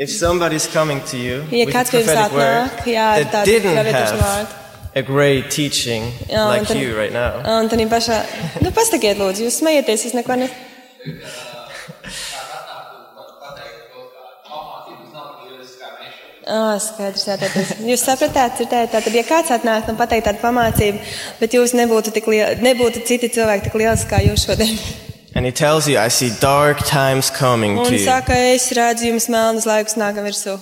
If 0.04 0.10
somebody's 0.12 0.68
coming 0.78 1.00
to 1.12 1.18
you 1.18 1.38
Ja 1.52 1.66
with 1.66 1.76
a 1.76 1.78
kāds 1.78 1.92
pie 1.94 1.98
jums 2.02 2.10
prophetic 2.12 2.36
word 2.40 2.58
atnāk, 2.58 2.86
jā, 2.96 3.08
ar 3.14 3.24
that 3.24 3.34
tādu 3.38 3.52
didn't 3.52 3.76
pravietošu 3.78 4.20
have 4.20 4.28
vārdu. 4.28 4.60
a 4.96 5.02
great 5.02 5.50
teaching 5.50 6.04
Jā, 6.30 6.42
un 6.46 6.50
like 6.54 6.68
tad- 6.68 6.78
you 6.84 6.96
right 7.02 7.14
now, 7.14 7.32
Un 7.58 7.70
tad 7.70 7.80
pašā, 7.96 8.18
nu 8.62 8.72
pasakiet 8.72 9.18
lūdzu, 9.24 9.48
jūs 9.48 9.60
smieties, 9.64 10.06
es 10.12 10.14
neko 10.20 10.36
ne... 10.44 10.50
Ah, 16.46 16.76
skaidrs, 16.76 17.24
jā, 17.30 17.38
tad 17.40 17.54
es- 17.56 17.70
jūs 17.88 18.02
sapratāt, 18.04 18.58
dzirdējāt, 18.60 18.90
tātad, 18.92 19.14
ja 19.16 19.24
kāds 19.24 19.52
atnāk 19.56 19.88
un 19.88 19.96
pateikt 20.00 20.26
tādu 20.28 20.42
pamācību, 20.42 21.00
bet 21.40 21.56
jūs 21.56 21.72
nebūtu, 21.80 22.12
tik 22.18 22.28
liel, 22.28 22.58
nebūtu 22.66 23.06
citi 23.08 23.30
cilvēki 23.32 23.70
tik 23.70 23.78
liels 23.80 24.04
kā 24.10 24.20
jūs 24.26 24.44
šodien. 24.50 24.76
And 25.36 25.46
he 25.46 25.52
tells 25.52 25.88
you, 25.88 25.98
I 25.98 26.10
see 26.10 26.30
dark 26.40 26.78
times 26.86 27.30
coming 27.30 27.78
Un 27.80 27.86
to 27.86 27.92
you, 27.94 28.06
saka, 28.06 28.34
es 28.54 28.70
redzu 28.78 29.10
jums 29.12 29.28
melnas 29.30 29.66
laikus 29.66 29.96
nākam 29.98 30.26
virsū. 30.30 30.60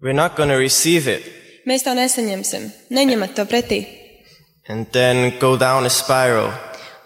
we're 0.00 0.12
not 0.12 0.36
going 0.36 0.48
to 0.48 0.56
receive 0.56 1.08
it 1.08 1.22
Mēs 1.66 1.82
to 1.82 1.90
nesaņemsim. 1.98 2.70
Neņemat 2.90 3.34
to 3.34 3.44
pretī. 3.44 3.86
and 4.68 4.86
then 4.92 5.38
go 5.38 5.56
down 5.56 5.84
a 5.86 5.90
spiral 5.90 6.52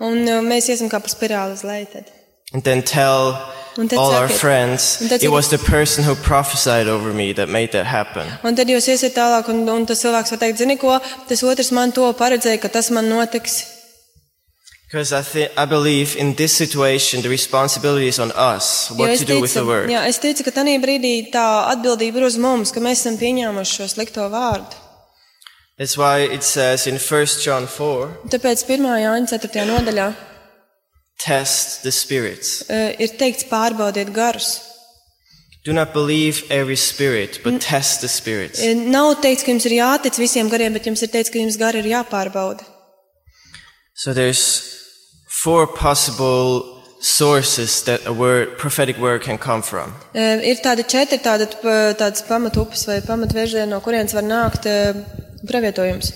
Un 0.01 0.27
uh, 0.29 0.41
mēs 0.41 0.69
iesim 0.73 0.89
kā 0.89 1.01
pa 1.01 1.09
spirāli 1.09 1.53
uz 1.53 1.63
leju 1.63 1.87
tad. 1.93 2.07
and 2.53 2.63
then 2.65 2.83
tell 2.83 3.37
Un 3.79 3.87
tad 3.89 3.99
all 3.99 4.11
our 4.13 4.29
sakiet- 4.29 4.39
friends, 4.41 5.01
un 5.01 5.09
tad 5.09 5.23
it 5.23 5.29
sakiet- 5.29 5.33
was 5.33 5.49
the 5.49 5.59
person 5.59 6.05
who 6.05 6.15
prophesied 6.17 6.89
over 6.89 7.13
me 7.15 7.33
that 7.33 7.49
made 7.49 7.71
that 7.73 7.87
happen. 7.87 8.27
Un 8.45 8.55
tad 8.57 8.67
jūs 8.69 8.89
iesiet 8.91 9.15
tālāk, 9.15 9.49
un, 9.49 9.69
un 9.69 9.87
tas 9.87 10.03
cilvēks 10.03 10.31
var 10.33 10.39
teikt, 10.43 10.59
zini 10.59 10.77
ko, 10.77 10.99
tas 11.29 11.43
otrs 11.43 11.71
man 11.73 11.93
to 11.93 12.13
paredzēja, 12.13 12.61
ka 12.61 12.69
tas 12.69 12.91
man 12.91 13.09
notiks. 13.09 13.63
Because 14.91 15.13
I, 15.13 15.23
thi- 15.23 15.49
I 15.57 15.67
believe 15.67 16.17
in 16.17 16.35
this 16.35 16.53
situation, 16.53 17.23
the 17.23 17.29
responsibility 17.29 18.09
is 18.09 18.19
on 18.19 18.33
us, 18.33 18.91
Jo 18.91 18.97
what 18.97 19.11
es 19.11 19.21
to 19.21 19.25
do 19.25 19.41
with 19.41 19.55
the 19.55 19.65
word. 19.65 19.89
jā, 19.89 20.01
es 20.09 20.19
ticu, 20.19 20.43
ka 20.43 20.51
tajā 20.51 20.81
brīdī 20.83 21.31
tā 21.31 21.45
atbildība 21.71 22.19
ir 22.19 22.25
uz 22.27 22.37
mums, 22.37 22.73
ka 22.75 22.81
mēs 22.83 23.05
esam 23.05 23.15
pieņēmuši 23.21 23.77
šo 23.79 23.87
slikto 23.93 24.27
vārdu. 24.33 24.75
That's 25.79 25.97
why 25.97 26.27
it 26.27 26.43
says 26.43 26.89
in 26.91 26.99
1 26.99 27.27
John 27.45 27.69
4, 27.71 28.11
Tāpēc 28.35 28.65
1. 28.67 28.83
Jāņa 29.05 29.31
4. 29.39 29.63
nodaļā 29.71 30.09
test 31.25 31.83
the 31.85 31.93
spirits. 31.93 32.65
uh, 32.69 32.91
ir 32.99 33.15
teikts 33.17 33.47
pārbaudiet 33.47 34.11
garus. 34.13 34.61
Do 35.65 35.73
not 35.73 35.93
believe 35.93 36.43
every 36.51 36.77
spirit, 36.77 37.39
but 37.45 37.61
test 37.61 38.01
the 38.01 38.09
spirits. 38.09 38.59
Uh, 38.61 38.75
Nav 38.91 39.21
teikts, 39.23 39.45
ka 39.47 39.53
jums 39.53 39.67
ir 39.71 39.79
jātic 39.79 40.19
visiem 40.19 40.51
gariem, 40.51 40.73
bet 40.73 40.87
jums 40.89 41.03
ir 41.05 41.09
teikts, 41.15 41.31
ka 41.31 41.39
jums 41.39 41.59
gari 41.61 41.79
ir 41.85 41.91
jāpārbauda. 41.95 42.65
So 43.95 44.13
there's 44.15 44.80
four 45.43 45.67
possible 45.67 46.77
sources 47.01 47.83
that 47.85 48.01
a 48.07 48.13
word, 48.13 48.59
prophetic 48.59 48.99
word 48.99 49.23
can 49.23 49.39
come 49.39 49.63
from. 49.63 49.93
Uh, 50.15 50.41
Ir 50.45 50.57
tādi 50.63 50.85
četri 50.85 51.19
tādi, 51.19 51.47
p- 51.63 51.95
tādas 51.97 52.23
pamatupes 52.29 52.85
vai 52.87 53.01
pamatvirzieni, 53.01 53.69
no 53.71 53.81
kurienes 53.81 54.13
var 54.15 54.23
nākt 54.27 54.67
uh, 54.69 54.93
pravietojums. 55.49 56.13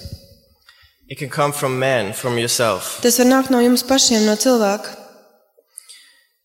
It 1.09 1.19
can 1.19 1.29
come 1.31 1.53
from 1.53 1.79
men, 1.79 2.13
from 2.13 2.39
yourself. 2.39 2.99
Tas 3.03 3.19
var 3.19 3.27
nākt 3.29 3.51
no 3.51 3.61
jums 3.65 3.83
pašiem, 3.85 4.25
no 4.27 4.37
cilvēka. 4.37 4.97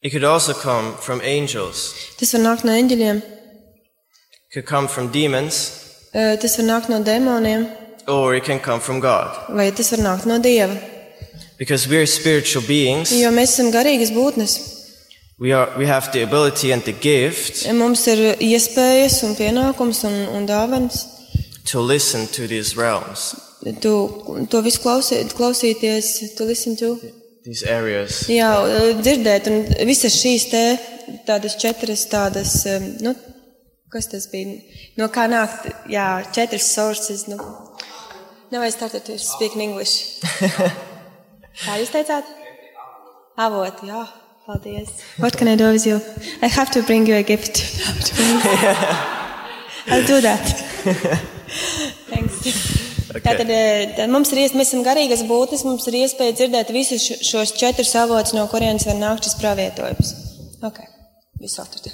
It 0.02 0.12
could 0.12 0.24
also 0.24 0.54
come 0.54 0.94
from 0.98 1.20
angels. 1.24 1.94
Tas 2.20 2.32
var 2.34 2.42
nākt 2.46 2.64
no 2.64 2.72
eņģeļiem, 2.72 3.22
It 4.50 4.54
could 4.54 4.66
come 4.66 4.88
from 4.88 5.12
demons, 5.12 5.58
uh, 6.16 6.36
tas 6.42 6.56
var 6.58 6.66
nākt 6.66 6.90
no 6.90 7.04
demoniem, 7.04 7.68
or 8.08 8.34
it 8.36 8.44
can 8.46 8.60
come 8.60 8.80
from 8.80 9.00
God. 9.00 9.36
vai 9.54 9.70
tas 9.72 9.92
var 9.92 10.00
nākt 10.00 10.26
no 10.26 10.40
dieva. 10.40 10.80
Because 11.60 11.90
we're 11.90 12.08
spiritual 12.08 12.64
beings, 12.66 13.12
Jo 13.12 13.30
mēs 13.36 13.52
esam 13.58 13.72
garīgas 13.74 14.14
būtnes. 14.16 14.54
we, 15.40 15.52
are, 15.52 15.70
we 15.78 15.86
have 15.86 16.12
the 16.14 16.22
ability 16.24 16.72
and 16.72 16.84
the 16.84 16.94
gift 16.94 17.66
Mums 17.74 18.06
ir 18.08 18.38
iespējas 18.40 19.22
un 19.28 19.36
pienākums 19.36 20.04
un, 20.08 20.16
un 20.36 20.48
dāvans. 20.48 21.04
to 21.66 21.82
listen 21.82 22.28
to 22.28 22.48
these 22.48 22.76
realms, 22.78 23.36
Tu 23.82 23.92
to 24.50 24.62
visu 24.64 24.80
klausīt, 24.80 25.34
klausīties, 25.36 26.34
tu 26.38 26.46
listen 26.48 26.78
to. 26.80 26.96
these 27.44 27.64
areas. 27.68 28.24
Jā, 28.32 28.48
dzirdēt, 29.04 29.48
un 29.52 29.66
visas 29.88 30.16
šīs 30.16 30.46
te 30.52 30.64
tādas 31.28 31.58
četras 31.60 32.06
tādas, 32.08 32.54
um, 32.72 32.88
nu, 33.04 33.14
kas 33.92 34.08
tas 34.08 34.28
bija, 34.32 34.56
no 34.98 35.10
kā 35.12 35.28
nākt, 35.28 35.68
jā, 35.92 36.24
četras 36.32 36.72
sources, 36.72 37.28
nu. 37.28 37.36
Now 38.52 38.64
I 38.64 38.72
started 38.72 39.04
to 39.06 39.18
speak 39.20 39.56
in 39.56 39.62
English. 39.62 40.20
Kā 41.66 41.78
jūs 41.82 41.92
teicāt? 41.94 42.26
Avoti, 43.40 43.88
jā, 43.92 44.04
Paldies. 44.50 44.90
What 45.20 45.38
can 45.38 45.48
I 45.48 45.56
do 45.56 45.72
with 45.72 45.86
you? 45.86 46.02
I 46.42 46.48
have 46.48 46.72
to 46.72 46.82
bring 46.82 47.06
you 47.06 47.16
a 47.16 47.24
gift. 47.24 47.60
I'll 49.88 50.06
do 50.06 50.22
that. 50.22 50.46
Thanks. 52.10 52.42
Okay. 53.10 53.22
Tātad 53.26 53.50
tā 53.98 54.08
mums 54.10 54.32
ir 54.34 54.44
iespēja, 54.44 54.60
mēs 54.60 54.72
esam 54.72 54.84
garīgas 54.86 55.22
būtnes, 55.30 55.64
mums 55.66 55.86
ir 55.90 56.00
iespēja 56.04 56.36
dzirdēt 56.38 56.70
visus 56.74 57.06
šos 57.26 57.54
četrus 57.58 57.94
avotus, 57.98 58.36
no 58.38 58.46
kurienes 58.50 58.86
var 58.90 58.98
nākt 58.98 59.26
šis 59.26 59.38
pravietojums. 59.42 60.14
Okay. 60.62 60.86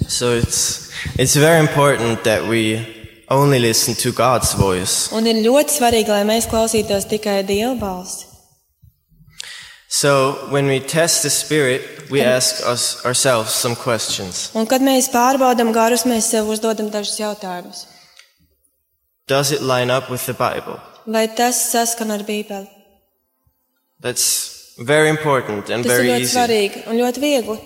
So 0.08 0.32
it's, 0.32 0.90
it's 1.18 1.36
very 1.36 1.60
important 1.60 2.24
that 2.24 2.48
we 2.48 2.84
only 3.30 3.58
listen 3.58 3.94
to 3.94 4.12
God's 4.12 4.54
voice. 4.54 5.12
Un 5.12 5.26
ir 5.28 5.40
ļoti 5.44 5.76
svarīgi, 5.76 6.10
lai 6.10 6.24
mēs 6.28 6.48
klausītos 6.50 7.06
tikai 7.08 7.42
Dieva 7.46 7.76
balsi. 7.78 8.35
So 10.00 10.12
when 10.50 10.66
we 10.66 10.78
test 10.80 11.22
the 11.22 11.30
spirit, 11.30 12.10
we 12.10 12.20
ask 12.20 12.60
us 12.72 13.02
ourselves 13.06 13.50
some 13.54 13.74
questions. 13.74 14.50
Un 14.54 14.66
kad 14.68 14.82
mēs 14.84 15.08
pārbaudam 15.08 15.70
garus, 15.72 16.04
mēs 16.04 16.28
sev 16.34 16.50
uzdodam 16.52 16.90
dažus 16.92 17.16
jautājumus. 17.22 17.86
Does 19.26 19.52
it 19.56 19.62
line 19.62 19.90
up 19.90 20.10
with 20.10 20.26
the 20.26 20.34
Bible? 20.34 20.76
Vai 21.06 21.26
tas 21.28 21.56
saskan 21.72 22.12
ar 22.12 22.26
Bībeli? 22.28 22.68
That's 24.02 24.74
very 24.78 25.08
important 25.08 25.70
and 25.70 25.82
Tas 25.84 25.92
very 25.96 26.08
ir 26.10 26.12
ļoti 26.12 26.20
easy. 26.26 26.34
svarīgi 26.36 26.84
un 26.92 27.00
ļoti 27.00 27.24
viegli. 27.24 27.58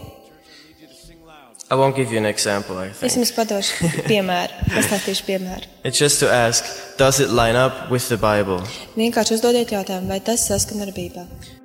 I 1.70 1.74
won't 1.74 1.96
give 1.96 2.12
you 2.12 2.18
an 2.18 2.26
example, 2.26 2.78
I 2.78 2.88
Es 2.90 2.98
think. 2.98 3.12
jums 3.18 3.32
padošu 3.34 3.90
piemēru, 4.06 4.54
pastāstīšu 4.76 5.26
piemēru. 5.26 5.66
It's 5.84 5.98
just 5.98 6.20
to 6.20 6.30
ask, 6.30 6.64
does 6.96 7.18
it 7.18 7.30
line 7.30 7.56
up 7.58 7.90
with 7.90 8.06
the 8.08 8.16
Bible? 8.18 8.62
Vienkārši 8.94 9.34
uzdodiet 9.40 9.74
jautājumu, 9.74 10.08
vai 10.14 10.20
tas 10.20 10.46
saskan 10.50 10.86
ar 10.86 10.94
Bībeli. 10.94 11.58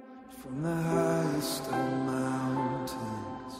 From 0.56 0.64
the 0.64 0.82
highest 0.84 1.64
of 1.68 1.74
mountains 2.06 3.54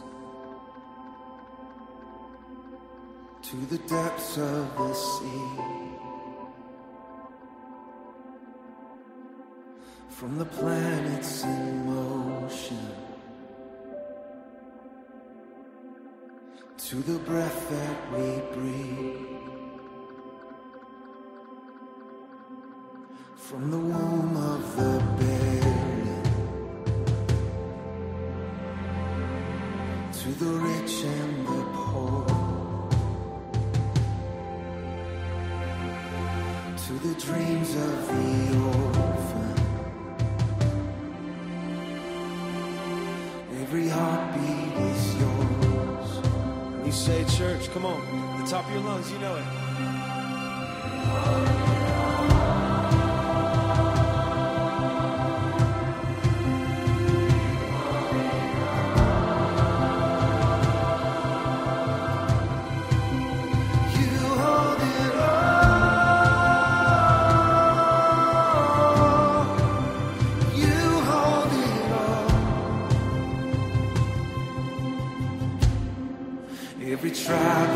to 3.42 3.58
the 3.66 3.78
depths 3.80 4.38
of 4.38 4.78
the 4.78 4.94
sea, 4.94 5.60
from 10.08 10.38
the 10.38 10.46
planets 10.46 11.44
in 11.44 11.86
motion 11.86 12.88
to 16.78 16.96
the 16.96 17.20
breath 17.20 17.70
that 17.72 18.14
we 18.14 18.40
breathe. 18.56 19.28
From 23.36 23.70
the 23.70 23.80
the 48.02 48.48
top 48.50 48.66
of 48.66 48.72
your 48.72 48.82
lungs, 48.82 49.12
you 49.12 49.20
know 49.20 49.36
it. 49.36 49.65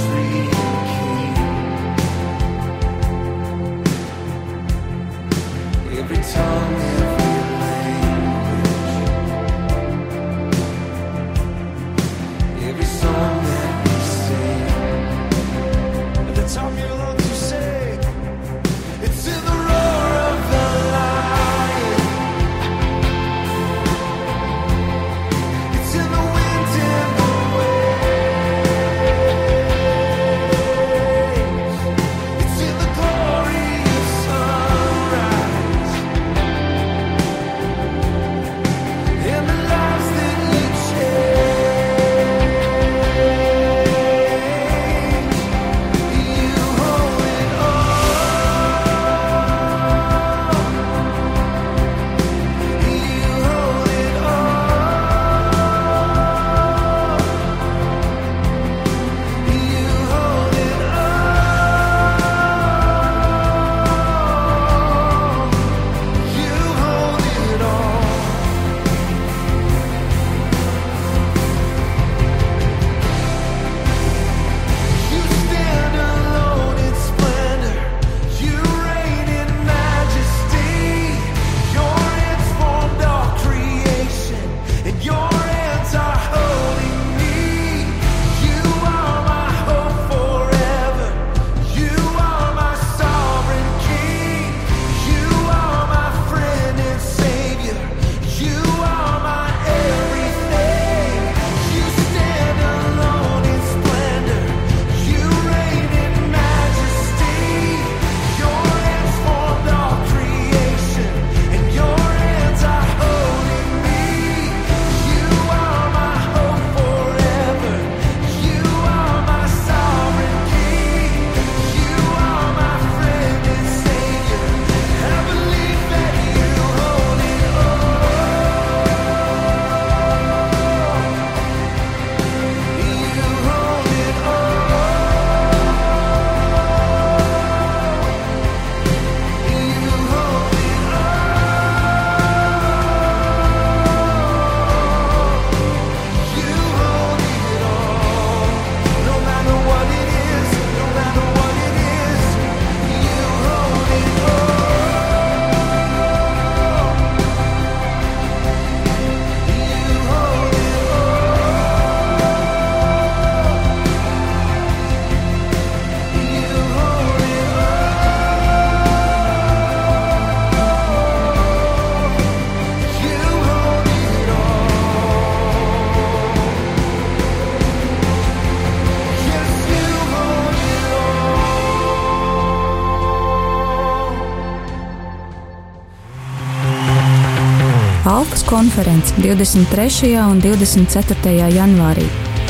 Alfas 188.50 188.72
konference 188.72 189.14
23. 189.16 190.18
un 190.18 190.40
24. 190.42 191.50
janvārī 191.54 192.06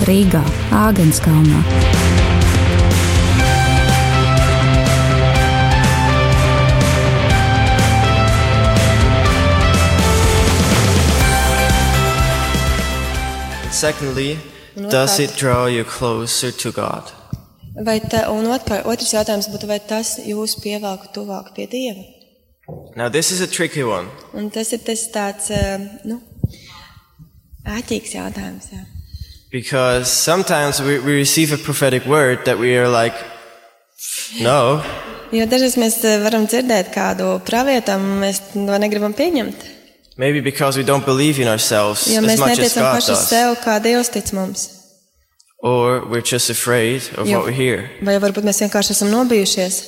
Rīgā, 0.07 0.43
Āgenskalnā. 0.71 1.59
Secondly, 13.71 14.37
does 14.75 15.19
it 15.19 15.35
draw 15.35 15.65
you 15.65 15.83
closer 15.83 16.51
to 16.51 16.71
God? 16.71 17.11
Vai 17.75 17.99
tā, 17.99 18.29
un 18.31 18.47
otrs 18.47 19.13
jautājums 19.13 19.51
būtu, 19.51 19.67
vai 19.67 19.79
tas 19.79 20.17
jūs 20.23 20.55
pievelk 20.63 21.11
tuvāk 21.11 21.53
pie 21.55 21.67
Dieva? 21.67 22.18
Now, 22.95 23.09
this 23.09 23.31
is 23.31 23.41
a 23.41 23.47
tricky 23.47 23.83
one 23.83 24.07
Un 24.33 24.49
tas 24.49 24.71
ir 24.73 24.79
tas 24.85 25.07
tāds, 25.13 25.49
eh, 25.51 25.77
nu, 26.05 26.19
āķīgs 27.65 28.13
jautājums. 28.15 28.69
Jā. 28.73 28.85
because 29.51 30.11
sometimes 30.11 30.79
we, 30.81 30.99
we 30.99 31.13
receive 31.17 31.51
a 31.51 31.57
prophetic 31.57 32.05
word 32.05 32.45
that 32.45 32.57
we 32.59 32.77
are 32.77 32.87
like, 32.87 33.15
no, 34.41 34.81
Jo 35.31 35.45
dažreiz 35.45 35.75
mēs 35.77 35.99
eh, 36.09 36.17
varam 36.23 36.47
dzirdēt 36.49 36.87
kādu 36.93 37.35
pravietam, 37.45 38.01
un 38.15 38.21
mēs 38.23 38.39
to 38.53 38.77
negribam 38.81 39.13
pieņemt. 39.13 39.65
maybe 40.17 40.41
because 40.41 40.75
we 40.77 40.83
don't 40.83 41.05
believe 41.05 41.39
in 41.39 41.47
ourselves 41.47 42.07
Jo 42.07 42.19
as 42.19 42.25
mēs 42.25 42.39
much 42.39 42.51
as 42.51 42.57
neticam 42.59 42.81
God 42.83 42.95
paši 42.97 43.11
uz 43.11 43.19
does, 43.19 43.29
sevi, 43.29 43.55
kā 43.63 43.77
Dievs 43.81 44.09
tic 44.11 44.33
mums. 44.33 44.69
or 45.61 46.05
we're 46.09 46.21
just 46.25 46.49
afraid 46.49 47.01
of 47.17 47.27
Jo, 47.27 47.39
what 47.39 47.45
we 47.47 47.53
hear. 47.53 47.89
vai 48.01 48.17
varbūt 48.19 48.43
mēs 48.47 48.61
vienkārši 48.65 48.91
esam 48.97 49.09
nobijušies. 49.13 49.81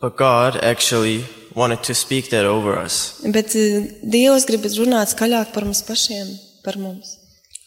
But 0.00 0.16
God 0.16 0.56
actually 0.62 1.24
wanted 1.54 1.82
to 1.84 1.94
speak 1.94 2.30
that 2.30 2.44
over 2.44 2.78
us. 2.78 3.20
Bet 3.24 3.54
eh, 3.54 3.90
Dievs 4.02 4.46
grib 4.48 4.64
runāt 4.78 5.14
skaļāk 5.14 5.52
par 5.54 5.66
mums 5.66 5.82
pašiem, 5.86 6.28
par 6.64 6.78
mums. 6.78 7.16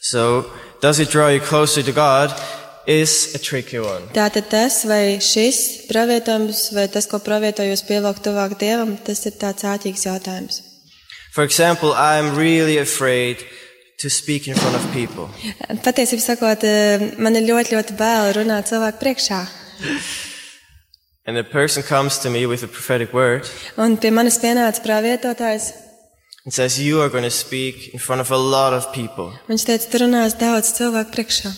So, 0.01 0.51
does 0.81 0.99
it 0.99 1.09
draw 1.09 1.29
you 1.29 1.39
closer 1.39 1.83
to 1.83 1.91
God? 1.91 2.31
Is 2.85 3.31
a 3.33 3.39
tricky 3.39 3.79
one. 3.79 4.09
Tātad 4.11 4.49
tas, 4.51 4.81
vai 4.83 5.15
šis 5.23 5.87
pravietojums, 5.87 6.65
vai 6.75 6.89
tas, 6.91 7.07
ko 7.07 7.21
pravietojos 7.23 7.85
pievelk 7.87 8.19
tuvāk 8.19 8.57
Dievam, 8.59 8.97
tas 8.99 9.23
ir 9.23 9.37
tāds 9.39 9.63
āķīgs 9.63 10.03
jautājums. 10.03 10.59
For 11.31 11.47
example, 11.47 11.93
I'm 11.95 12.35
really 12.35 12.77
afraid 12.77 13.39
to 13.99 14.09
speak 14.09 14.49
in 14.49 14.59
front 14.59 14.75
of 14.75 14.83
people. 14.91 15.31
Patiesībā 15.87 16.27
sakot, 16.27 16.67
eh, 16.67 17.15
man 17.17 17.39
ir 17.39 17.47
ļoti, 17.47 17.77
ļoti 17.77 17.95
bail 17.95 18.35
runāt 18.35 18.67
cilvēku 18.67 18.99
priekšā. 18.99 19.41
And 21.25 21.37
a 21.37 21.43
person 21.43 21.83
comes 21.83 22.19
to 22.19 22.29
me 22.29 22.45
with 22.45 22.63
a 22.63 22.67
prophetic 22.67 23.13
word 23.13 23.47
Un 23.77 23.95
pie 23.97 24.09
manis 24.11 24.37
pienāca 24.39 24.81
pravietotājs. 24.83 25.71
and 26.45 26.53
says, 26.53 26.77
You 26.79 26.99
are 27.01 27.09
going 27.09 27.23
to 27.23 27.31
speak 27.31 27.93
in 27.93 27.99
front 27.99 28.19
of 28.21 28.29
a 28.31 28.37
lot 28.37 28.73
of 28.73 28.91
people. 28.93 29.31
Viņš 29.47 29.63
teica, 29.69 29.87
tu 29.91 29.97
runās 30.03 30.35
daudz 30.37 30.73
cilvēku 30.75 31.11
priekšā. 31.15 31.51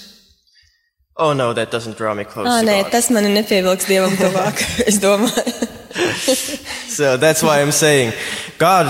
Oh 1.17 1.33
no, 1.33 1.53
that 1.53 1.71
doesn't 1.71 1.97
draw 1.97 2.13
me 2.13 2.25
close 2.25 2.45
Ā, 2.47 2.59
to 2.61 2.67
nē, 2.67 2.81
God. 2.83 2.91
tas 2.91 3.09
mani 3.09 3.29
nepievilks 3.33 3.85
Dievam 3.89 4.13
tuvāk, 4.19 4.61
es 4.89 4.99
domāju. 4.99 5.71
So 6.95 7.17
that's 7.17 7.41
why 7.41 7.61
I'm 7.61 7.71
saying, 7.71 8.11
God 8.57 8.87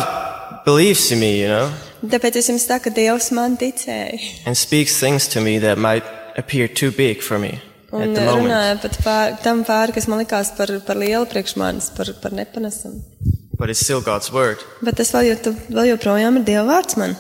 believes 0.66 1.12
in 1.12 1.20
me, 1.20 1.42
you 1.42 1.48
know, 1.48 1.72
Tāpēc 2.06 2.36
es 2.38 2.50
jums 2.50 2.66
saku, 2.68 2.90
Dievs 2.94 3.32
man 3.32 3.56
ticēja. 3.58 4.20
and 4.46 4.58
speaks 4.58 5.00
things 5.00 5.28
to 5.30 5.40
me 5.42 5.58
that 5.60 5.78
might 5.78 6.04
appear 6.38 6.68
too 6.68 6.92
big 6.92 7.22
for 7.22 7.40
me 7.40 7.62
Un 8.04 8.14
moment. 8.14 8.44
runāja 8.46 8.82
pat 8.82 8.98
pār, 9.04 9.36
tam 9.44 9.64
pāri, 9.68 9.94
kas 9.94 10.08
man 10.12 10.20
likās 10.24 10.52
par, 10.58 10.68
par 10.88 10.96
lielu 11.00 11.26
priekš 11.32 11.56
manis, 11.62 11.90
par, 11.96 12.12
par 12.22 12.32
nepanesamu. 12.32 13.02
But 13.58 13.70
it's 13.70 13.80
still 13.80 14.02
God's 14.02 14.32
word. 14.32 14.60
Bet 14.84 14.98
tas 15.00 15.12
vēl, 15.16 15.30
jo, 15.32 15.54
vēl 15.72 15.94
joprojām 15.94 16.38
ir 16.42 16.44
Dieva 16.44 16.66
vārds 16.68 16.98
man. 17.00 17.16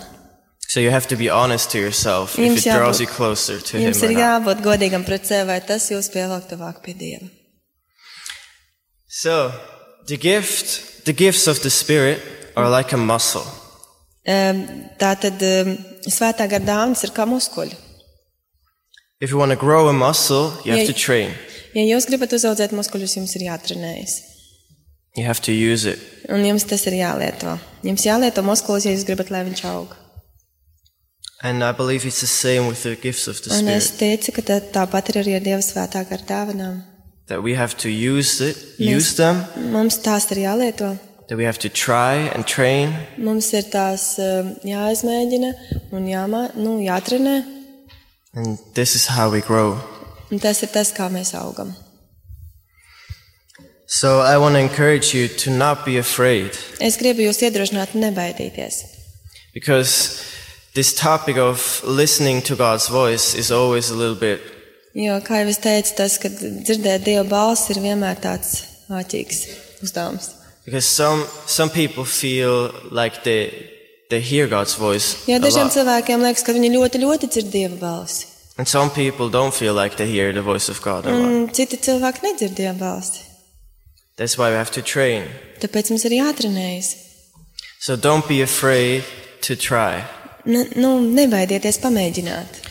So 0.67 0.81
you 0.81 0.89
have 0.91 1.07
to 1.07 1.15
be 1.15 1.29
honest 1.29 1.69
to 1.71 1.77
yourself 1.79 2.33
if 2.38 2.43
Jums 2.43 2.65
it 2.65 2.73
draws 2.73 2.97
jābūt- 2.97 3.01
you 3.01 3.07
closer 3.07 3.59
to 3.61 3.77
Him 3.77 3.85
Jums 3.93 4.01
ir 4.03 4.15
jābūt 4.17 4.61
godīgam 4.65 5.05
pret 5.05 5.25
sevi, 5.25 5.47
vai 5.47 5.59
tas 5.61 5.88
jūs 5.89 6.09
pievelk 6.11 6.49
tuvāk 6.49 6.81
pie 6.83 6.93
Dieva. 6.93 7.29
So 9.07 9.51
the 10.07 10.17
gift, 10.17 11.05
the 11.05 11.13
gifts 11.13 11.47
of 11.47 11.61
the 11.61 11.69
Spirit 11.69 12.19
are 12.55 12.69
like 12.69 12.91
a 12.93 12.97
muscle. 12.97 13.45
Em, 14.25 14.63
Tā 14.99 15.13
tad 15.21 15.41
em, 15.45 15.77
svētā 16.09 16.47
gara 16.49 16.63
dāvana 16.65 16.97
ir 17.03 17.11
kā 17.13 17.25
muskuļi. 17.29 17.75
If 19.21 19.32
you 19.32 19.38
want 19.38 19.51
to 19.51 19.56
grow 19.58 19.88
a 19.88 19.93
muscle, 19.93 20.51
you 20.65 20.71
have 20.71 20.82
Yeah. 20.84 20.88
to 20.88 20.93
train. 20.93 21.32
Ja 21.73 21.82
jūs 21.84 22.06
gribat 22.08 22.32
uzaugt 22.34 22.71
muskuļus, 22.71 23.15
jums 23.17 23.36
ir 23.36 23.41
jātrenējas. 23.49 24.21
You 25.15 25.23
have 25.25 25.41
to 25.41 25.51
use 25.51 25.86
it. 25.86 25.99
Un 26.30 26.43
jums 26.43 26.65
tas 26.67 26.86
ir 26.88 26.93
jālieto. 26.93 27.58
Jums 27.84 28.04
jālieto 28.06 28.43
muskulis, 28.43 28.86
ja 28.86 28.91
jūs 28.91 29.06
gribat, 29.08 29.30
lai 29.32 29.43
viņš 29.45 29.63
aug. 29.65 29.95
And 31.43 31.63
I 31.63 31.71
believe 31.71 32.06
it's 32.06 32.19
the 32.21 32.28
same 32.28 32.67
with 32.67 32.84
the 32.84 32.95
gifts 32.95 33.28
of 33.28 33.41
the 33.41 33.54
Un 33.54 33.67
es 33.67 33.88
Spirit. 33.88 34.21
teicu, 34.21 34.32
ka 34.34 34.41
tā, 34.41 34.60
tāpat 34.71 35.10
ir 35.10 35.21
arī 35.23 35.36
ar 35.36 35.41
Dieva 35.41 35.62
svētā 35.62 36.04
gara 36.10 36.23
dāvanām. 36.28 36.82
That 37.28 37.41
we 37.43 37.54
have 37.56 37.75
to 37.78 37.89
use 37.89 38.41
it, 38.41 38.58
Mēs- 38.80 38.95
use 38.95 39.13
them, 39.15 39.45
Mums 39.71 39.97
tās 39.99 40.30
ir 40.32 40.38
jālieto. 40.43 40.97
that 41.30 41.38
we 41.38 41.43
have 41.45 41.58
to 41.60 41.69
try 41.69 42.15
and 42.36 42.45
train, 42.45 42.93
Mums 43.17 43.54
ir 43.54 43.63
tās 43.63 44.17
em, 44.19 44.56
jāizmēģina 44.63 45.54
un 45.93 46.06
jāmā, 46.08 46.56
nu, 46.56 46.80
jātrenē. 46.80 47.54
And 48.36 48.58
this 48.74 48.95
is 48.95 49.08
how 49.08 49.30
we 49.32 49.41
grow. 49.41 49.78
Un 50.32 50.39
tas 50.39 50.62
ir 50.63 50.67
tas, 50.74 50.91
kā 50.91 51.10
mēs 51.10 51.34
augam. 51.34 51.74
So 53.88 54.19
I 54.21 54.38
want 54.38 54.56
to 54.56 54.60
encourage 54.60 55.13
you 55.13 55.28
to 55.28 55.52
not 55.52 55.86
be 55.86 55.98
afraid 55.98 56.52
Es 56.82 56.98
gribu 56.98 57.21
jūs 57.21 57.41
iedrošināt, 57.45 57.93
nebaidīties. 57.93 58.82
because 59.54 60.24
this 60.74 60.93
topic 60.93 61.38
of 61.38 61.82
listening 61.86 62.41
to 62.41 62.56
God's 62.56 62.88
voice 62.89 63.36
is 63.36 63.52
always 63.52 63.89
a 63.91 63.95
little 63.95 64.15
bit 64.19 64.41
Jo, 64.95 65.19
kā 65.21 65.43
jau 65.43 65.50
es 65.52 65.58
teicu, 65.60 65.93
tas, 65.98 66.17
ka 66.17 66.30
dzirdēt 66.30 67.04
Dieva 67.04 67.26
balsi 67.30 67.74
ir 67.76 67.82
vienmēr 67.84 68.15
tāds 68.24 68.63
āķīgs 68.89 69.45
uzdevums. 69.84 70.32
because 70.65 70.86
some 70.86 71.24
some 71.45 71.69
people 71.69 72.06
feel 72.06 72.71
like 72.91 73.24
they 73.24 73.69
they 74.09 74.21
hear 74.21 74.47
God's 74.47 74.75
voice 74.75 75.17
a 75.27 75.39
dažiem 75.39 75.67
lot. 75.69 75.73
cilvēkiem 75.73 76.21
liekas, 76.21 76.43
ka 76.45 76.53
viņi 76.53 76.69
ļoti, 76.77 77.01
ļoti 77.01 77.29
dzird 77.31 77.51
Dieva 77.51 77.77
balsi. 77.79 78.25
and 78.57 78.67
some 78.67 78.89
people 78.89 79.29
don't 79.29 79.53
feel 79.53 79.73
like 79.73 79.97
they 79.97 80.07
hear 80.07 80.31
the 80.33 80.41
voice 80.41 80.69
of 80.69 80.81
God 80.81 81.05
a 81.05 81.11
lot. 81.11 81.21
Un 81.21 81.49
citi 81.51 81.77
cilvēki 81.77 82.21
nedzird 82.23 82.55
Dieva 82.55 82.77
balsi. 82.79 83.21
That's 84.17 84.37
why 84.37 84.49
we 84.49 84.55
have 84.55 84.71
to 84.71 84.81
train. 84.81 85.23
Tāpēc 85.59 85.89
mums 85.91 86.05
ir 86.05 86.11
jātrenējas. 86.21 86.93
So 87.79 87.95
don't 87.97 88.25
be 88.27 88.41
afraid 88.41 89.03
to 89.41 89.55
try. 89.55 90.05
N 90.45 90.69
nu, 90.75 90.99
nebaidieties 91.11 91.81
pamēģināt. 91.83 92.61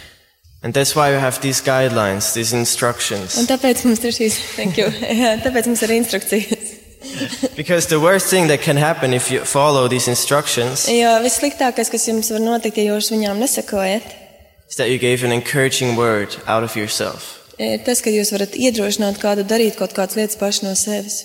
And 0.63 0.73
that's 0.73 0.95
why 0.97 1.11
we 1.13 1.19
have 1.21 1.43
these 1.43 1.61
guidelines, 1.61 2.33
these 2.33 2.55
instructions. 2.57 3.37
Un 3.37 3.45
tāpēc 3.45 3.85
mums 3.85 4.01
ir 4.05 4.15
šīs, 4.17 4.39
thank 4.57 4.79
you, 4.81 4.87
Jā, 5.23 5.35
tāpēc 5.45 5.69
mums 5.69 5.83
ir 5.85 5.93
instrukcijas. 5.99 6.71
Because 7.57 7.87
the 7.87 8.01
worst 8.01 8.29
thing 8.29 8.49
that 8.49 8.61
can 8.61 8.77
happen 8.77 9.13
if 9.13 9.31
you 9.31 9.45
follow 9.45 9.89
these 9.89 10.09
instructions 10.09 10.89
Jo 10.89 11.19
vissliktākais, 11.25 11.91
kas 11.91 12.09
jums 12.09 12.31
var 12.35 12.43
notikt, 12.43 12.79
ja 12.79 12.95
jūs 12.95 13.13
viņām 13.15 13.41
nesakojat, 13.43 14.05
is 14.69 14.77
that 14.77 14.91
you 14.91 14.99
gave 14.99 15.25
an 15.25 15.33
encouraging 15.33 15.97
word 15.97 16.37
out 16.47 16.65
of 16.65 16.77
yourself. 16.77 17.41
ir 17.59 17.85
tas, 17.87 18.03
ka 18.03 18.11
jūs 18.11 18.33
varat 18.35 18.57
iedrošināt 18.59 19.21
kādu 19.23 19.45
darīt 19.47 19.79
kaut 19.79 19.95
kādas 19.95 20.19
lietas 20.19 20.39
paši 20.41 20.67
no 20.67 20.75
sevis. 20.75 21.23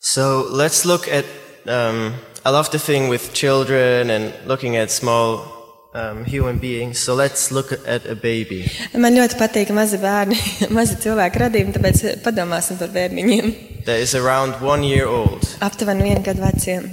So 0.00 0.46
let's 0.50 0.84
look 0.84 1.08
at. 1.08 1.26
Um, 1.66 2.14
I 2.44 2.48
love 2.48 2.70
the 2.70 2.78
thing 2.78 3.10
with 3.10 3.34
children 3.34 4.08
and 4.08 4.32
looking 4.46 4.74
at 4.74 4.90
small 4.90 5.59
um, 5.94 6.24
human 6.24 6.58
beings. 6.58 6.98
So 6.98 7.14
let's 7.14 7.50
look 7.50 7.72
at 7.86 8.06
a 8.06 8.14
baby. 8.14 8.70
Man 8.94 9.14
ļoti 9.16 9.38
patīk 9.40 9.72
mazi 9.74 9.98
bērni, 10.02 10.38
mazi 10.76 10.96
cilvēki 11.02 11.42
radījumi, 11.44 11.74
tāpēc 11.76 12.04
padomāsim 12.24 12.78
par 12.78 12.88
bērniņiem. 12.94 13.52
that 13.86 13.98
is 14.00 14.14
around 14.14 14.60
one 14.62 14.84
year 14.84 15.06
old. 15.08 15.42
Aptuveni 15.60 16.02
vienu 16.10 16.22
gadu 16.22 16.42
veciem, 16.44 16.90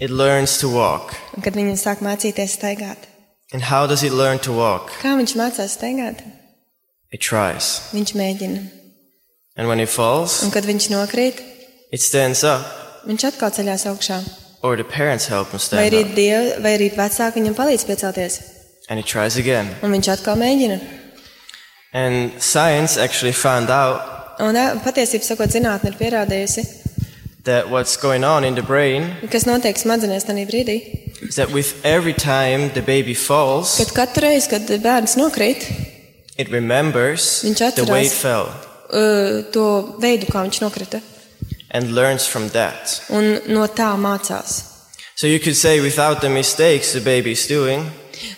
It 0.00 0.10
learns 0.10 0.56
to 0.58 0.68
walk. 0.72 1.14
un 1.36 1.42
kad 1.44 1.54
viņi 1.54 1.76
sāk 1.76 2.00
mācīties 2.00 2.54
staigāt. 2.56 3.06
And 3.52 3.62
how 3.62 3.86
does 3.86 4.02
it 4.02 4.12
learn 4.12 4.38
to 4.46 4.52
walk? 4.52 4.90
Kā 5.02 5.12
viņš 5.18 5.34
mācās 5.36 5.74
staigāt? 5.76 6.22
It 7.12 7.20
tries. 7.20 7.80
Viņš 7.92 8.12
mēģina. 8.14 8.60
And 9.56 9.68
when 9.68 9.80
it 9.80 9.88
falls, 9.90 10.42
Un 10.44 10.50
kad 10.54 10.64
viņš 10.64 10.86
nokrīt, 10.94 11.42
it 11.92 12.00
stands 12.00 12.44
up. 12.44 12.64
viņš 13.04 13.24
atkal 13.32 13.50
ceļās 13.50 13.84
augšā. 13.90 14.20
Or 14.62 14.76
the 14.76 14.84
parents 14.84 15.26
help 15.26 15.48
him 15.54 15.58
Vai 15.58 15.66
stand 15.66 15.92
arī, 15.92 16.00
up. 16.04 16.14
diev, 16.14 16.48
vai 16.62 16.74
arī 16.76 16.90
vecāki 16.92 17.40
viņam 17.40 17.54
palīdz 17.56 17.84
piecelties. 17.88 18.40
And 18.90 18.98
he 19.00 19.04
tries 19.06 19.36
again. 19.38 19.70
Un 19.82 19.92
viņš 19.94 20.08
atkal 20.18 20.36
mēģina. 20.36 20.80
And 21.92 22.32
science 22.42 22.96
actually 22.96 23.32
found 23.32 23.70
out 23.70 24.16
Un 24.40 24.56
patiesībā 24.84 25.24
sakot, 25.26 25.50
zinātne 25.52 25.90
ir 25.90 25.96
pierādījusi, 25.98 26.62
that 27.44 27.68
what's 27.68 27.96
going 27.96 28.24
on 28.24 28.44
in 28.44 28.54
the 28.54 28.62
brain 28.62 29.10
kas 29.32 29.44
notiek 29.48 29.76
smadzenēs 29.76 30.24
tajā 30.28 30.46
brīdī, 30.48 30.76
is 31.20 31.36
that 31.36 31.50
with 31.52 31.74
every 31.84 32.14
time 32.14 32.70
the 32.72 32.80
baby 32.80 33.12
falls, 33.14 33.74
kad 33.76 33.92
katru 33.96 34.24
reizi, 34.28 34.48
kad 34.48 34.70
bērns 34.80 35.16
nokrīt, 35.20 35.66
it 36.38 36.48
remembers 36.52 37.42
Viņš 37.44 37.58
the 37.58 37.68
atcerās. 37.68 37.90
way 37.92 38.06
it 38.06 38.12
fell 38.16 38.48
uh, 38.48 39.42
to 39.52 39.66
veidu, 40.00 40.30
kā 40.32 40.40
viņš 40.46 40.62
nokrita, 40.64 41.02
and 41.70 41.92
learns 41.94 42.26
from 42.26 42.48
that. 42.50 43.00
un 43.10 43.40
no 43.46 43.66
tā 43.66 43.96
mācās. 43.96 44.64
So 45.14 45.26
you 45.26 45.38
could 45.38 45.56
say 45.56 45.80
without 45.80 46.20
the 46.20 46.28
mistakes 46.30 46.92
the 46.92 47.00
baby's 47.00 47.46
doing, 47.46 47.90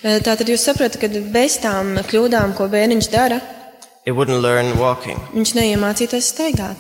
Eh, 0.05 0.21
Tātad 0.23 0.47
jūs 0.47 0.63
saprotat, 0.63 1.01
ka 1.01 1.09
bez 1.33 1.57
tām 1.59 1.97
kļūdām, 2.07 2.53
ko 2.55 2.69
bērniņš 2.71 3.09
dara, 3.11 3.41
it 4.07 4.13
wouldn't 4.15 4.41
learn 4.43 4.77
walking. 4.79 5.19
viņš 5.35 5.55
neiemācītos 5.59 6.29
staigāt. 6.31 6.77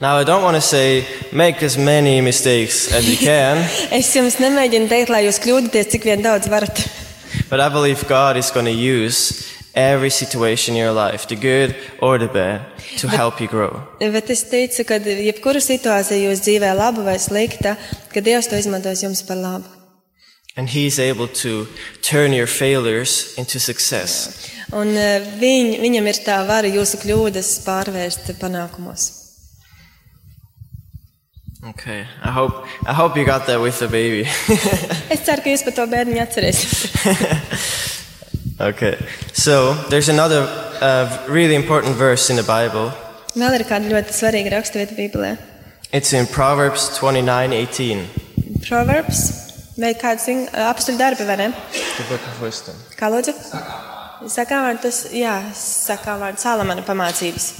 Now 0.00 0.16
I 0.16 0.24
don't 0.24 0.42
want 0.42 0.56
to 0.56 0.60
say 0.62 1.04
make 1.32 1.62
as 1.62 1.76
many 1.76 2.20
mistakes 2.22 2.90
as 2.92 3.08
you 3.08 3.16
can, 3.16 3.58
Es 3.90 4.14
jums 4.16 4.36
nemēģinu 4.40 4.88
teikt, 4.88 5.08
lai 5.12 5.24
jūs 5.26 5.38
kļūdieties, 5.44 5.90
cik 5.92 6.04
vien 6.04 6.22
daudz 6.22 6.48
varat. 6.48 6.86
but 7.50 7.60
I 7.60 7.68
believe 7.68 8.06
God 8.08 8.36
is 8.36 8.50
going 8.50 8.66
to 8.66 8.72
use 8.72 9.44
every 9.76 10.10
situation 10.10 10.74
in 10.74 10.80
your 10.80 10.92
life, 10.92 11.28
the 11.28 11.36
good 11.36 11.76
or 12.00 12.18
the 12.18 12.28
bad, 12.28 12.64
to 12.98 13.08
help 13.08 13.40
you 13.40 13.46
grow. 13.46 13.82
Bet 14.00 14.30
es 14.30 14.42
teicu, 14.48 14.86
ka 14.88 14.98
jebkura 14.98 15.60
situācija 15.60 16.16
jūs 16.24 16.40
dzīvē, 16.46 16.72
laba 16.74 17.04
vai 17.04 17.18
slikta, 17.20 17.76
ka 18.12 18.24
Dievs 18.24 18.48
to 18.48 18.56
izmantos 18.56 19.04
jums 19.04 19.22
par 19.28 19.36
labu. 19.36 19.68
And 20.56 20.70
He's 20.72 20.98
able 20.98 21.28
to 21.44 21.68
turn 22.00 22.32
your 22.32 22.46
failures 22.46 23.36
into 23.36 23.60
success. 23.60 24.48
Un 24.72 24.96
eh, 24.96 25.20
viņ, 25.38 25.76
viņam 25.84 26.08
ir 26.08 26.22
tā 26.24 26.40
vara 26.48 26.66
jūsu 26.72 26.98
kļūdas 27.04 27.52
pārvērst 27.66 28.32
panākumos. 28.40 29.10
Okay, 31.66 32.06
I 32.22 32.30
hope 32.30 32.64
I 32.86 32.94
hope 32.94 33.16
you 33.18 33.26
got 33.26 33.46
that 33.46 33.60
with 33.60 33.78
the 33.78 33.88
baby. 33.88 34.24
Es 35.10 35.26
ceru, 35.26 35.42
ka 35.42 35.50
jūs 35.50 35.66
par 35.66 35.76
to 35.76 35.86
bērnu 35.90 36.16
atcerēsieties. 36.22 37.82
okay, 38.60 38.96
so 39.32 39.74
there's 39.90 40.08
another 40.08 40.42
uh, 40.80 41.24
really 41.28 41.54
important 41.54 41.96
verse 41.96 42.30
in 42.30 42.36
the 42.36 42.42
Bible. 42.46 42.92
Vēl 43.36 43.58
ir 43.58 43.66
kāda 43.68 43.90
ļoti 43.92 44.14
svarīga 44.16 44.54
raksturvieta 44.56 44.96
Bībelē. 44.96 45.36
It's 45.92 46.12
in 46.12 46.26
Proverbs 46.26 46.88
29:18. 46.98 48.06
Proverbs 48.68 49.20
vai 49.76 49.92
kāds 49.94 50.26
apstuļu 50.50 50.98
darbi, 50.98 51.26
vai 51.28 51.36
ne? 51.36 51.50
The 51.96 52.06
book 52.08 52.24
of 52.32 52.40
wisdom. 52.42 52.74
Kā 52.96 53.10
lūdzu? 53.12 53.34
Sakām 54.32 54.64
vārdu 54.64 54.86
tas, 54.88 55.02
jā, 55.12 55.34
sakām 55.54 56.22
vārdu 56.24 56.40
Salamana 56.40 56.82
pamācības. 56.86 57.50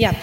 Jā. 0.00 0.14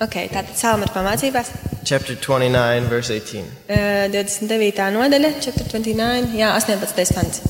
Ok, 0.00 0.16
tātad 0.32 0.56
Salamana 0.56 0.90
pamācībās. 0.94 1.52
Chapter 1.84 2.16
29, 2.16 2.88
verse 2.88 3.12
18. 3.12 3.44
eh, 3.68 4.08
29. 4.08 4.88
nodaļa, 4.96 5.34
429, 5.44 6.32
jā, 6.40 6.48
18. 6.56 7.12
pants. 7.14 7.42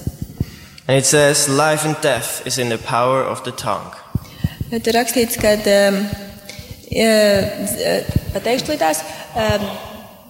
And 0.86 0.98
it 0.98 1.06
says, 1.06 1.48
Life 1.48 1.84
and 1.86 1.96
death 2.02 2.46
is 2.46 2.58
in 2.58 2.68
the 2.68 2.78
power 2.78 3.22
of 3.22 3.42
the 3.44 3.52
tongue. 3.52 3.92
Tur 4.70 4.92
rakstīts, 4.96 5.38
ka, 5.40 5.54
um, 5.70 5.96
pateikšu 8.34 8.74
līdās, 8.74 9.00
um, 9.38 9.64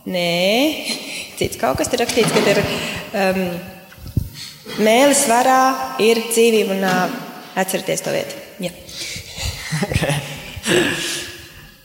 nē, 0.06 0.28
cits 1.38 1.58
kaut 1.58 1.78
kas 1.80 1.88
tur 1.90 2.02
rakstīts, 2.04 2.30
ka 2.34 2.42
ir 2.52 2.60
um, 2.60 3.40
mēlis 4.84 5.24
varā 5.30 5.60
ir 6.04 6.20
dzīvība 6.28 6.76
un 6.76 6.84
nāve. 6.84 7.20
Atcerieties 7.54 8.00
to 8.02 8.10
vietu. 8.10 8.34
Jā. 8.58 8.72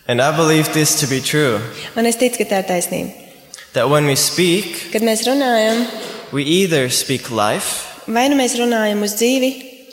And 0.09 0.21
I 0.21 0.35
believe 0.35 0.73
this 0.73 0.99
to 1.01 1.07
be 1.07 1.21
true 1.21 1.59
Un 1.95 2.07
es 2.09 2.17
ticu, 2.17 2.41
ka 2.41 2.45
tā 2.49 2.63
ir 2.63 2.67
taisnība. 2.69 3.13
that 3.73 3.89
when 3.89 4.05
we 4.05 4.15
speak, 4.15 4.89
Kad 4.91 5.01
mēs 5.05 5.21
runājam, 5.27 5.85
we 6.33 6.43
either 6.43 6.89
speak 6.89 7.29
life 7.29 7.88
vai 8.09 8.27
nu 8.31 8.37
mēs 8.39 8.57
runājam 8.59 9.03
uz 9.05 9.15
dzīvi, 9.19 9.51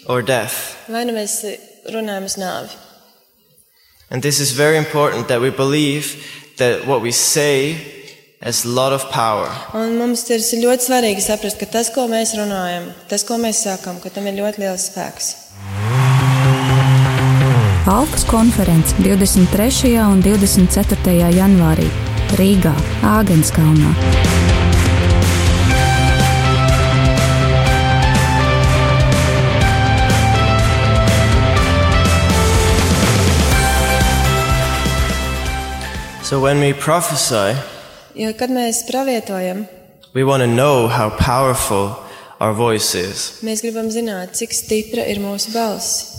or 0.08 0.22
death. 0.24 0.74
vai 0.88 1.04
nu 1.08 1.14
mēs 1.16 1.38
runājam 1.92 2.24
uz 2.28 2.36
nāvi. 2.40 2.72
And 4.10 4.22
this 4.22 4.38
is 4.40 4.52
very 4.52 4.76
important 4.78 5.28
that 5.28 5.40
we 5.40 5.50
believe 5.50 6.14
that 6.58 6.86
what 6.86 7.02
we 7.02 7.10
say 7.10 7.74
has 8.40 8.64
a 8.64 8.68
lot 8.68 8.92
of 8.92 9.10
power. 9.10 9.50
Un 9.74 9.96
mums 9.98 10.22
ir 10.30 10.38
ļoti 10.62 10.86
svarīgi 10.86 11.24
saprast, 11.24 11.58
ka 11.58 11.66
tas, 11.66 11.90
ko 11.90 12.06
mēs 12.06 12.36
runājam, 12.38 12.92
tas, 13.10 13.24
ko 13.26 13.38
mēs 13.42 13.64
sakām, 13.66 13.98
ka 14.00 14.12
tam 14.14 14.28
ir 14.30 14.38
ļoti 14.38 14.62
liels 14.62 14.86
spēks. 14.92 15.32
Alpas 17.86 18.24
konference 18.26 18.94
23. 19.02 19.94
un 20.06 20.22
24. 20.22 21.30
janvārī 21.36 21.86
Rīgā, 22.38 22.74
Āgenskalnā. 23.06 23.94
So 36.28 36.40
when 36.40 36.58
we 36.60 36.72
prophesy, 36.72 37.54
Jo, 38.16 38.32
kad 38.38 38.50
mēs 38.50 38.82
pravietojam, 38.88 39.66
we 40.14 40.24
want 40.24 40.40
to 40.42 40.46
know 40.48 40.88
how 40.88 41.10
powerful 41.10 41.92
our 42.40 42.52
voice 42.54 42.94
is. 42.94 43.38
mēs 43.44 43.62
gribam 43.62 43.90
zināt, 43.92 44.32
cik 44.38 44.52
stipra 44.56 45.04
ir 45.06 45.20
mūsu 45.22 45.52
balss. 45.54 46.16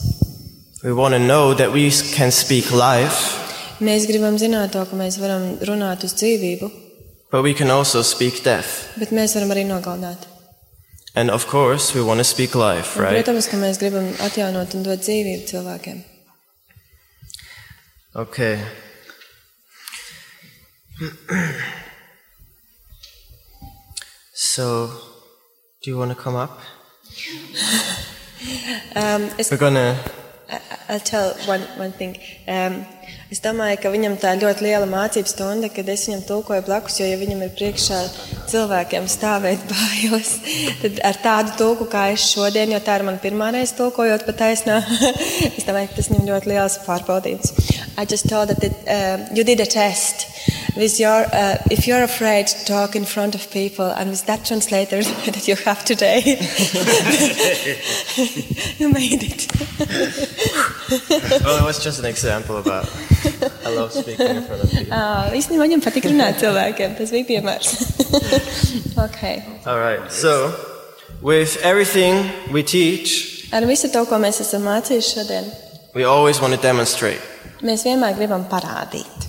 We 0.83 0.93
want 0.93 1.13
to 1.15 1.19
know 1.19 1.53
that 1.55 1.71
we 1.73 1.89
can 2.15 2.31
speak 2.31 2.71
life, 2.71 3.43
Mēs 3.79 4.07
gribam 4.09 4.37
zināt 4.41 4.71
to, 4.73 4.81
ka 4.89 4.95
mēs 4.97 5.19
varam 5.21 5.57
runāt 5.61 6.01
uz 6.07 6.13
dzīvību, 6.17 6.71
but 7.31 7.43
we 7.43 7.53
can 7.53 7.69
also 7.69 8.01
speak 8.01 8.43
death. 8.43 8.87
bet 8.97 9.11
mēs 9.11 9.35
varam 9.35 9.51
arī 9.53 9.65
nogalināt. 9.69 10.25
And 11.15 11.29
of 11.31 11.47
course, 11.47 11.93
we 11.93 12.01
want 12.01 12.19
to 12.19 12.23
speak 12.23 12.55
life, 12.55 12.95
Un, 12.97 13.03
right? 13.03 13.25
Protams, 13.25 13.47
ka 13.49 13.57
mēs 13.57 13.77
gribam 13.81 14.07
atjaunot 14.21 14.73
un 14.77 14.83
dot 14.85 14.99
dzīvību 15.01 15.45
cilvēkiem. 15.49 16.03
Okay. 18.15 18.59
So, 24.33 24.91
do 25.81 25.89
you 25.89 25.97
want 25.97 26.11
to 26.11 26.15
come 26.15 26.35
up? 26.35 26.59
Um, 28.95 29.29
es, 29.37 29.49
We're 29.49 29.57
gonna. 29.57 29.97
I- 30.49 30.59
I'll 30.89 30.99
tell 30.99 31.33
one, 31.47 31.61
one 31.77 31.91
thing. 31.91 32.15
Um, 32.47 32.85
es 33.31 33.41
domāju, 33.41 33.79
ka 33.81 33.89
viņam 33.91 34.15
tā 34.21 34.35
ļoti 34.39 34.63
liela 34.63 34.85
mācību 34.87 35.27
stunda, 35.27 35.69
kad 35.73 35.89
es 35.89 36.05
viņam 36.07 36.21
tulkoju 36.27 36.63
blakus, 36.67 36.99
jo, 37.01 37.07
ja 37.09 37.17
viņam 37.19 37.41
ir 37.43 37.51
priekšā 37.57 37.97
cilvēkiem 38.51 39.09
stāvēt 39.09 39.65
bailes, 39.73 40.35
tad 40.83 41.01
ar 41.09 41.19
tādu 41.25 41.57
tulku 41.59 41.89
kā 41.91 42.07
es 42.13 42.29
šodien, 42.29 42.71
jo 42.71 42.79
tā 42.85 42.99
ir 43.01 43.07
mana 43.09 43.21
pirmā 43.21 43.49
reize 43.57 43.75
tulkojot 43.77 44.25
pa 44.29 44.37
taisnā, 44.37 44.77
es 45.57 45.65
domāju, 45.67 45.91
ka 45.91 45.99
tas 45.99 46.11
viņam 46.13 46.29
ļoti 46.29 46.53
liels 46.53 46.79
pārbaudījums. 46.85 47.53
I 47.97 48.05
just 48.05 48.29
told 48.29 48.53
that 48.53 48.63
it, 48.63 48.77
uh, 48.85 49.25
you 49.33 49.43
did 49.43 49.59
a 49.59 49.65
test. 49.65 50.29
With 50.75 50.99
your, 50.99 51.25
uh, 51.33 51.57
if 51.71 51.87
you're 51.87 52.03
afraid 52.03 52.47
to 52.47 52.65
talk 52.65 52.95
in 52.95 53.05
front 53.05 53.35
of 53.35 53.49
people, 53.51 53.85
and 53.85 54.09
with 54.09 54.25
that 54.25 54.45
translator 54.45 55.03
that 55.03 55.47
you 55.47 55.55
have 55.55 55.85
today, 55.85 56.19
you 58.77 58.89
made 58.91 59.23
it. 59.23 59.47
Well, 61.43 61.57
it 61.57 61.63
was 61.63 61.83
just 61.83 61.99
an 61.99 62.05
example 62.05 62.57
about. 62.57 62.89
I 63.65 63.69
love 63.69 63.91
speaking 63.91 64.27
in 64.27 64.43
front 64.43 64.63
of 64.63 64.69
people. 64.71 64.93
Uh, 64.93 65.31
īstenībā 65.37 65.63
viņam 65.67 65.81
patīk 65.83 66.05
runāt 66.09 66.39
cilvēkiem. 66.41 66.95
Tas 66.97 67.11
bija 67.11 67.25
piemērs. 67.31 67.67
okay. 69.07 69.43
All 69.65 69.79
right. 69.79 70.11
So, 70.11 70.53
with 71.21 71.57
everything 71.63 72.29
we 72.51 72.63
teach, 72.63 73.33
Ar 73.53 73.63
visu 73.63 73.87
to, 73.93 74.03
ko 74.05 74.17
mēs 74.19 74.41
esam 74.43 74.65
mācījuši 74.67 75.13
šodien, 75.15 75.45
we 75.95 76.03
always 76.03 76.41
want 76.41 76.53
to 76.53 76.59
demonstrate 76.59 77.21
mēs 77.65 77.85
vienmēr 77.87 78.13
gribam 78.17 78.43
parādīt. 78.49 79.27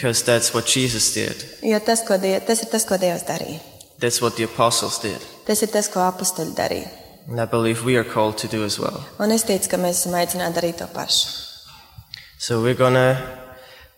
Because 0.00 0.22
that's 0.22 0.54
what 0.54 0.64
Jesus 0.64 1.12
did. 1.12 1.36
Jo 1.62 1.78
tas, 1.84 2.00
ko 2.00 2.16
die, 2.16 2.40
tas 2.40 2.62
ir 2.64 2.70
tas, 2.72 2.86
ko 2.88 2.96
Dievs 2.96 3.20
darīja. 3.28 3.60
That's 4.00 4.22
what 4.22 4.36
the 4.36 4.44
apostles 4.44 4.98
did. 4.98 5.20
Tas 5.44 5.60
ir 5.60 5.68
tas, 5.68 5.88
ko 5.92 6.00
darīja. 6.00 6.88
And 7.28 7.38
I 7.38 7.44
believe 7.44 7.84
we 7.84 7.96
are 7.96 8.04
called 8.04 8.38
to 8.38 8.48
do 8.48 8.64
as 8.64 8.78
well. 8.78 9.04
Un 9.18 9.30
es 9.30 9.44
ticu, 9.44 9.68
ka 9.68 9.76
mēs 9.76 10.00
esam 10.00 10.16
aicināti 10.16 10.56
darīt 10.56 10.78
to 10.78 10.86
pašu. 10.86 11.28
So, 12.38 12.62
we're 12.62 12.74
gonna 12.74 13.20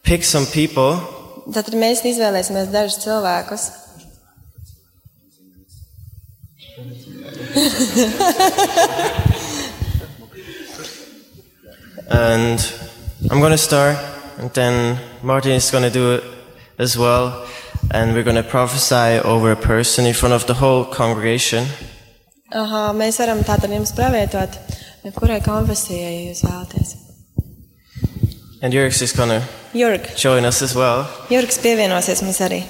pick 0.02 0.24
some 0.24 0.46
people 0.46 0.98
Tad 1.54 1.70
mēs 1.74 2.02
izvēlēsimies 2.02 2.70
dažus 2.70 2.98
cilvēkus. 3.02 3.70
And 12.10 12.58
I'm 13.30 13.40
going 13.40 13.52
to 13.52 13.58
start, 13.58 13.96
and 14.38 14.50
then 14.52 14.98
Martin 15.22 15.52
is 15.52 15.70
going 15.70 15.84
to 15.84 15.90
do 15.90 16.14
it 16.14 16.24
as 16.78 16.98
well. 16.98 17.46
And 17.90 18.14
we're 18.14 18.24
going 18.24 18.36
to 18.36 18.42
prophesy 18.42 19.20
over 19.24 19.52
a 19.52 19.56
person 19.56 20.06
in 20.06 20.14
front 20.14 20.34
of 20.34 20.46
the 20.46 20.54
whole 20.54 20.84
congregation. 20.84 21.66
Aha, 22.52 22.92
mēs 22.92 23.18
varam 23.20 23.40
tātad 23.46 23.72
jums 23.72 23.94
pravietot 23.96 24.58
jebkurai 25.06 25.40
konfesijai, 25.44 26.10
ja 26.12 26.26
jūs 26.30 26.42
vēlaties. 26.44 26.90
And 28.62 28.74
Jurks 28.74 29.00
is 29.02 29.12
going 29.12 29.30
to 29.30 29.42
Jurg, 29.72 30.14
join 30.16 30.44
us 30.44 30.60
as 30.62 30.74
well. 30.74 31.06
Jurgs 31.30 31.58
pievienosies 31.58 32.22
mums 32.22 32.42
arī. 32.44 32.62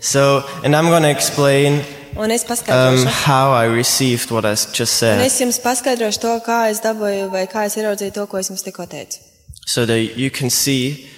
So, 0.00 0.42
and 0.64 0.74
I'm 0.74 0.88
going 0.88 1.02
to 1.02 1.10
explain 1.10 1.84
um, 2.16 3.06
how 3.06 3.52
I 3.52 3.64
received 3.64 4.30
what 4.30 4.44
I 4.44 4.54
just 4.72 4.98
said. 4.98 5.20
Un 5.20 5.24
es 5.24 5.40
jums 5.40 5.60
paskaidrošu 5.62 6.20
to, 6.20 6.34
kā 6.44 6.66
es 6.70 6.82
dabūju 6.84 7.30
vai 7.32 7.46
kā 7.46 7.64
es 7.70 7.78
ieraudzīju 7.78 8.12
to, 8.18 8.26
ko 8.26 8.42
es 8.42 8.50
jums 8.50 8.66
tikko 8.66 8.86
teicu. 8.90 9.22
so 9.66 9.84
that 9.84 10.16
you 10.16 10.30
can 10.30 10.48
see 10.48 11.10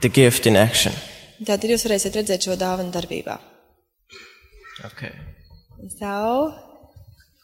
the 0.00 0.08
gift 0.08 0.46
in 0.46 0.56
action. 0.56 0.92
Tātad 1.44 1.68
jūs 1.70 1.84
varēsiet 1.86 2.16
redzēt 2.16 2.46
šo 2.48 2.56
dāvanu 2.56 2.92
darbībā. 2.94 3.38
Okay. 4.84 5.12
So, 5.98 6.52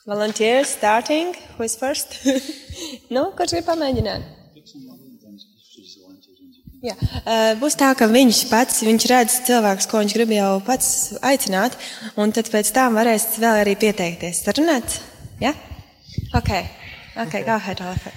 volunteers 0.06 0.68
starting. 0.68 1.34
Who 1.56 1.64
is 1.64 1.76
first? 1.76 2.20
nu, 3.14 3.30
kurš 3.36 3.58
grib 3.58 3.68
pamēģināt? 3.68 4.38
Jā, 6.82 6.96
uh, 6.98 7.52
būs 7.60 7.76
tā, 7.78 7.92
ka 7.94 8.08
viņš 8.10 8.38
pats, 8.50 8.80
viņš 8.82 9.04
redz 9.06 9.34
cilvēkus, 9.46 9.86
ko 9.86 10.00
viņš 10.02 10.14
grib 10.16 10.32
jau 10.34 10.56
pats 10.66 10.88
aicināt, 11.22 11.76
un 12.18 12.34
tad 12.34 12.50
pēc 12.50 12.72
tam 12.74 12.98
varēs 12.98 13.36
vēl 13.38 13.60
arī 13.60 13.76
pieteikties. 13.78 14.40
Sarunāt? 14.42 14.96
Jā? 15.38 15.54
Ok. 16.34 16.50
Ok, 17.22 17.44
go 17.46 17.54
ahead, 17.54 17.84
Oliver. 17.86 18.12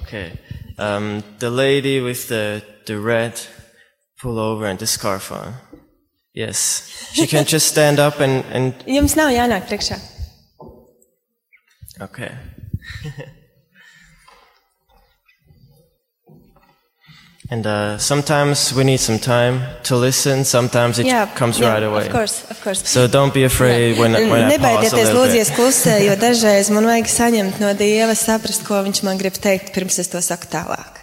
Okay. 0.00 0.32
Um, 0.76 1.22
the 1.38 1.50
lady 1.50 2.00
with 2.00 2.26
the, 2.26 2.62
the 2.86 2.98
red 3.00 3.40
pullover 4.20 4.68
and 4.70 4.78
the 4.78 4.86
scarf 4.86 5.32
on. 5.32 5.54
Yes. 6.34 6.90
She 7.12 7.26
can 7.26 7.44
just 7.44 7.68
stand 7.68 7.98
up 8.00 8.20
and, 8.20 8.44
and 8.50 8.74
Jums 8.86 9.16
nav 9.16 9.30
jānāk 9.30 9.68
priekšā. 9.70 10.00
okay. 12.00 12.32
and 17.50 17.66
uh, 17.66 17.98
sometimes 17.98 18.74
we 18.74 18.82
need 18.82 18.98
some 18.98 19.20
time 19.20 19.62
to 19.84 19.96
listen. 19.96 20.44
Sometimes 20.44 20.98
it 20.98 21.06
Jā, 21.06 21.28
comes 21.36 21.60
jā, 21.60 21.68
right 21.70 21.82
away. 21.84 22.06
Of 22.06 22.12
course, 22.12 22.44
of 22.50 22.60
course. 22.64 22.82
So 22.88 23.06
don't 23.06 23.32
be 23.32 23.44
afraid 23.44 23.96
when, 23.98 24.12
when 24.12 24.50
I 24.50 24.58
pause 24.58 24.92
a 24.92 24.96
little 24.96 25.22
lūdzies 25.22 25.50
bit. 25.50 25.58
klusē, 25.58 26.00
jo 26.08 26.16
dažreiz 26.18 26.70
man 26.74 26.84
vajag 26.90 27.06
saņemt 27.14 27.60
no 27.62 27.70
Dieva, 27.78 28.14
saprast, 28.18 28.66
ko 28.66 28.82
Viņš 28.82 29.02
man 29.06 29.18
grib 29.22 29.38
teikt, 29.38 29.70
pirms 29.76 29.98
es 30.02 30.08
to 30.10 30.18
saku 30.20 30.50
tālāk. 30.50 30.93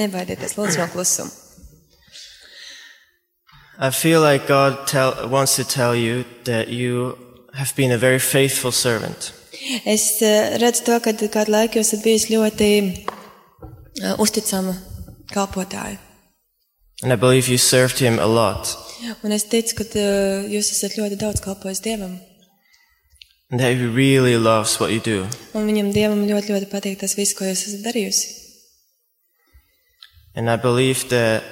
Nebaidieties, 0.00 0.56
lūdzu, 0.56 0.80
no 0.80 0.88
klusuma. 0.94 1.30
I 3.82 3.90
feel 3.90 4.20
like 4.20 4.46
God 4.46 4.86
tell, 4.86 5.28
wants 5.28 5.56
to 5.56 5.64
tell 5.64 5.96
you 5.96 6.24
that 6.44 6.68
you 6.68 7.16
have 7.54 7.74
been 7.76 7.90
a 7.90 7.96
very 7.96 8.18
faithful 8.18 8.72
servant. 8.72 9.32
Es 9.86 10.20
eh, 10.20 10.58
redzu 10.60 10.84
to, 10.84 10.98
ka 11.00 11.14
kādu 11.16 11.54
laiku 11.54 11.80
jūs 11.80 11.94
esat 11.94 12.04
bijis 12.04 12.26
ļoti 12.28 12.70
uh, 14.04 14.20
uzticama 14.20 14.74
kalpotāja. 15.32 15.96
And 17.02 17.12
I 17.12 17.16
believe 17.16 17.48
you 17.48 17.56
served 17.56 17.98
Him 17.98 18.18
a 18.18 18.26
lot. 18.26 18.76
Un 19.24 19.32
es 19.32 19.48
ticu, 19.48 19.78
ka 19.80 19.88
uh, 19.96 20.44
jūs 20.44 20.72
esat 20.76 20.98
ļoti 21.00 21.16
daudz 21.20 21.40
kalpojis 21.40 21.80
Dievam. 21.80 22.18
And 23.50 23.60
that 23.60 23.72
He 23.72 23.88
really 23.88 24.36
loves 24.36 24.76
what 24.80 24.92
you 24.92 25.00
do. 25.00 25.24
Un 25.56 25.64
viņam 25.64 25.88
Dievam 25.96 26.26
ļoti, 26.28 26.52
ļoti 26.52 26.68
patīk 26.68 27.00
tas 27.00 27.16
viss, 27.16 27.32
ko 27.32 27.48
jūs 27.48 27.64
esat 27.68 27.88
darījusi. 27.88 28.39
And 30.34 30.48
I 30.50 30.56
believe 30.56 31.08
that 31.10 31.42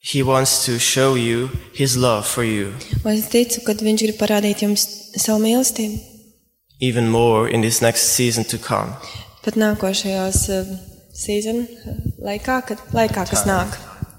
He 0.00 0.22
wants 0.22 0.64
to 0.66 0.78
show 0.78 1.14
you 1.16 1.50
His 1.74 1.96
love 1.96 2.24
for 2.26 2.44
you 2.44 2.72
Un 3.04 3.12
es 3.16 3.28
ticu, 3.28 3.60
ka 3.66 3.74
Viņš 3.74 4.04
grib 4.06 4.18
parādīt 4.20 4.62
jums 4.62 4.86
savu 5.16 5.42
mīlestību. 5.44 5.98
even 6.80 7.08
more 7.10 7.48
in 7.48 7.60
this 7.60 7.82
next 7.82 8.14
season 8.14 8.44
to 8.44 8.56
come. 8.58 8.94
Pat 9.42 9.56
nākošajos 9.58 10.38
uh, 10.54 10.68
sezonu 11.12 11.64
laikā, 12.22 12.60
kad, 12.68 12.78
laikā, 12.94 13.24
kas 13.26 13.42
nāk. 13.48 13.74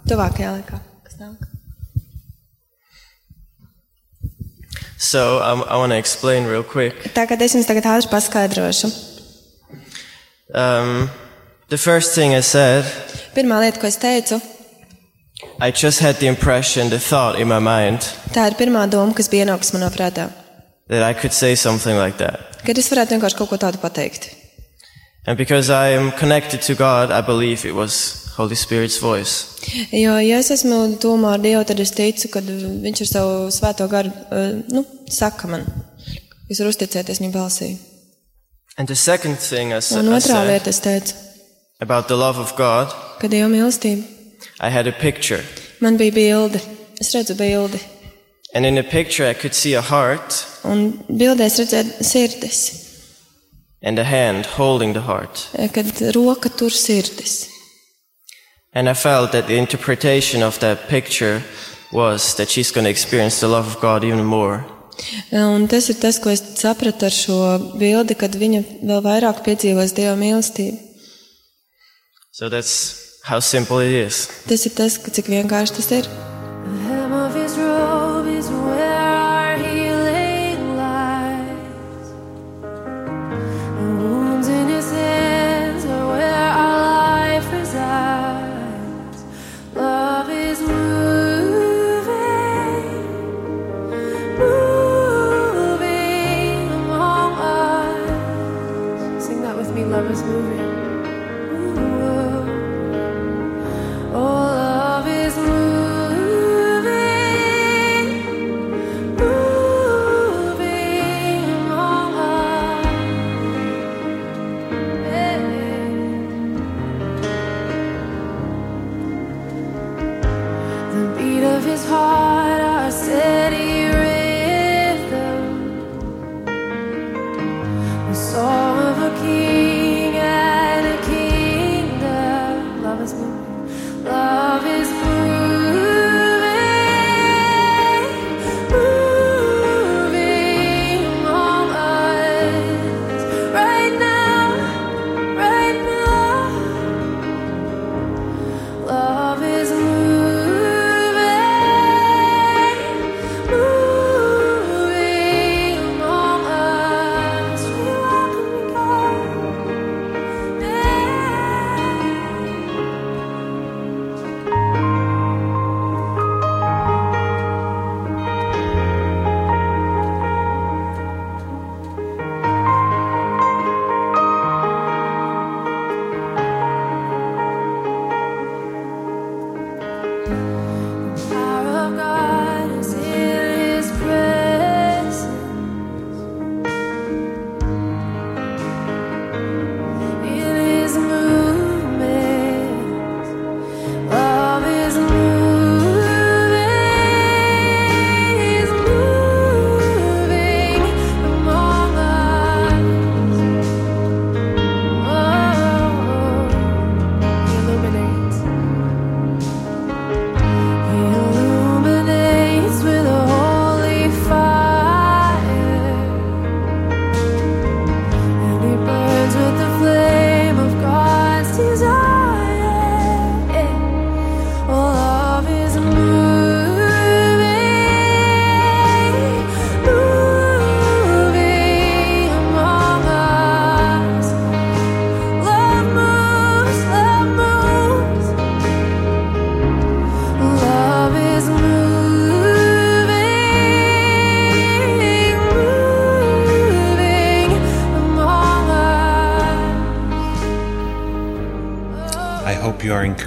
Tuvākajā 0.09 0.49
laikā, 0.57 0.79
kas 1.07 1.15
nāk. 1.21 1.45
So 4.97 5.39
um, 5.41 5.63
I 5.69 5.77
want 5.77 5.91
to 5.93 5.97
explain 5.97 6.43
real 6.45 6.63
quick. 6.63 7.13
Tagad 7.15 7.41
es 7.41 7.55
jums 7.55 7.67
tagad 7.69 7.87
ātri 7.87 8.11
paskaidrošu. 8.11 8.91
Um, 10.53 11.07
the 11.69 11.77
first 11.77 12.15
thing 12.15 12.33
I 12.35 12.41
said, 12.41 12.85
Pirmā 13.35 13.59
lieta, 13.61 13.79
ko 13.79 13.87
es 13.87 13.97
teicu, 13.97 14.41
I 15.61 15.71
just 15.71 15.99
had 15.99 16.15
the 16.19 16.27
impression, 16.27 16.89
the 16.89 16.99
thought 16.99 17.39
in 17.39 17.47
my 17.47 17.59
mind 17.59 18.01
tā 18.35 18.47
ir 18.51 18.55
pirmā 18.59 18.87
doma, 18.91 19.13
kas 19.15 19.29
bija 19.31 19.45
ienākusi 19.45 19.75
manā 19.77 19.89
prātā. 19.93 20.29
that 20.87 21.03
I 21.03 21.13
could 21.13 21.33
say 21.33 21.55
something 21.55 21.95
like 21.97 22.17
that. 22.17 22.39
Kad 22.65 22.77
es 22.77 22.89
varētu 22.89 23.15
vienkārši 23.15 23.37
kaut 23.37 23.49
ko 23.49 23.57
tādu 23.61 23.77
pateikt. 23.79 24.31
And 25.27 25.37
because 25.37 25.69
I 25.69 25.89
am 25.93 26.11
connected 26.11 26.61
to 26.63 26.73
God, 26.75 27.11
I 27.11 27.21
believe 27.21 27.63
it 27.65 27.75
was 27.75 28.25
Holy 28.35 28.55
Spirit's 28.55 28.97
voice. 28.97 29.45
Jo, 29.91 30.15
ja 30.17 30.39
es 30.39 30.49
esmu 30.49 30.97
domā 30.99 31.35
ar 31.37 31.43
Dievu, 31.43 31.61
tad 31.67 31.79
es 31.79 31.91
ticu, 31.91 32.31
ka 32.33 32.41
Viņš 32.41 33.01
ar 33.05 33.09
savu 33.11 33.33
svēto 33.53 33.87
garu 33.91 34.09
uh, 34.31 34.57
nu, 34.73 34.83
saka 35.11 35.47
man, 35.51 35.65
jūs 36.49 36.59
varat 36.63 36.73
uzticēties 36.73 37.21
viņa 37.21 37.35
balsī. 37.35 37.69
And 38.77 38.87
the 38.87 38.95
second 38.95 39.37
thing 39.37 39.73
I, 39.75 39.79
sa- 39.83 39.99
Un 39.99 40.09
I 40.09 40.17
otrā 40.17 40.39
said 40.39 40.47
lieta, 40.49 40.69
es 40.73 40.79
teicu, 40.81 41.13
about 41.79 42.07
the 42.07 42.15
love 42.15 42.37
of 42.37 42.55
God, 42.55 42.87
ka 43.19 43.27
Dieva 43.27 43.49
mīlestība. 43.49 44.03
I 44.59 44.69
had 44.69 44.87
a 44.87 44.91
picture. 44.91 45.43
Man 45.81 45.97
bija 45.97 46.13
bilde, 46.13 46.59
es 46.99 47.13
redzu 47.15 47.35
bildi, 47.35 47.79
And 48.53 48.65
in 48.65 48.75
the 48.75 48.83
picture, 48.83 49.25
I 49.29 49.33
could 49.35 49.53
see 49.53 49.75
a 49.75 49.81
heart 49.81 50.45
un 50.63 51.03
bildē 51.07 51.45
es 51.45 51.59
redzēju 51.59 52.03
sirdis, 52.03 52.59
and 53.81 53.99
a 53.99 54.03
hand 54.03 54.45
holding 54.57 54.93
the 54.93 55.01
heart. 55.01 55.47
kad 55.73 55.85
roka 56.15 56.49
tur 56.49 56.69
sirdis. 56.71 57.47
And 58.73 58.89
I 58.89 58.93
felt 58.93 59.31
that 59.31 59.47
the 59.47 59.57
interpretation 59.57 60.43
of 60.43 60.59
that 60.59 60.89
picture 60.89 61.41
was 61.91 62.35
that 62.35 62.49
she's 62.49 62.71
going 62.71 62.85
to 62.85 62.89
experience 62.91 63.39
the 63.39 63.47
love 63.47 63.67
of 63.67 63.79
God 63.81 64.03
even 64.03 64.25
more. 64.25 64.65
Un 65.31 65.67
tas 65.67 65.89
ir 65.89 65.95
tas, 65.95 66.19
ko 66.19 66.29
es 66.29 66.41
sapratu 66.59 67.05
ar 67.05 67.11
šo 67.15 67.37
bildi, 67.79 68.17
kad 68.19 68.35
viņa 68.35 68.63
vēl 68.83 69.01
vairāk 69.01 69.43
piedzīvos 69.45 69.93
Dieva 69.95 70.17
mīlestību. 70.19 70.88
So 72.39 72.47
that's 72.47 73.19
how 73.21 73.41
simple 73.41 73.79
it 73.79 73.91
is. 73.91 74.29
Tas 74.47 74.63
ir 74.63 74.71
tas, 74.71 74.95
ka 74.95 75.11
cik 75.11 75.27
vienkārši 75.27 75.75
tas 75.75 75.91
ir. 75.97 76.05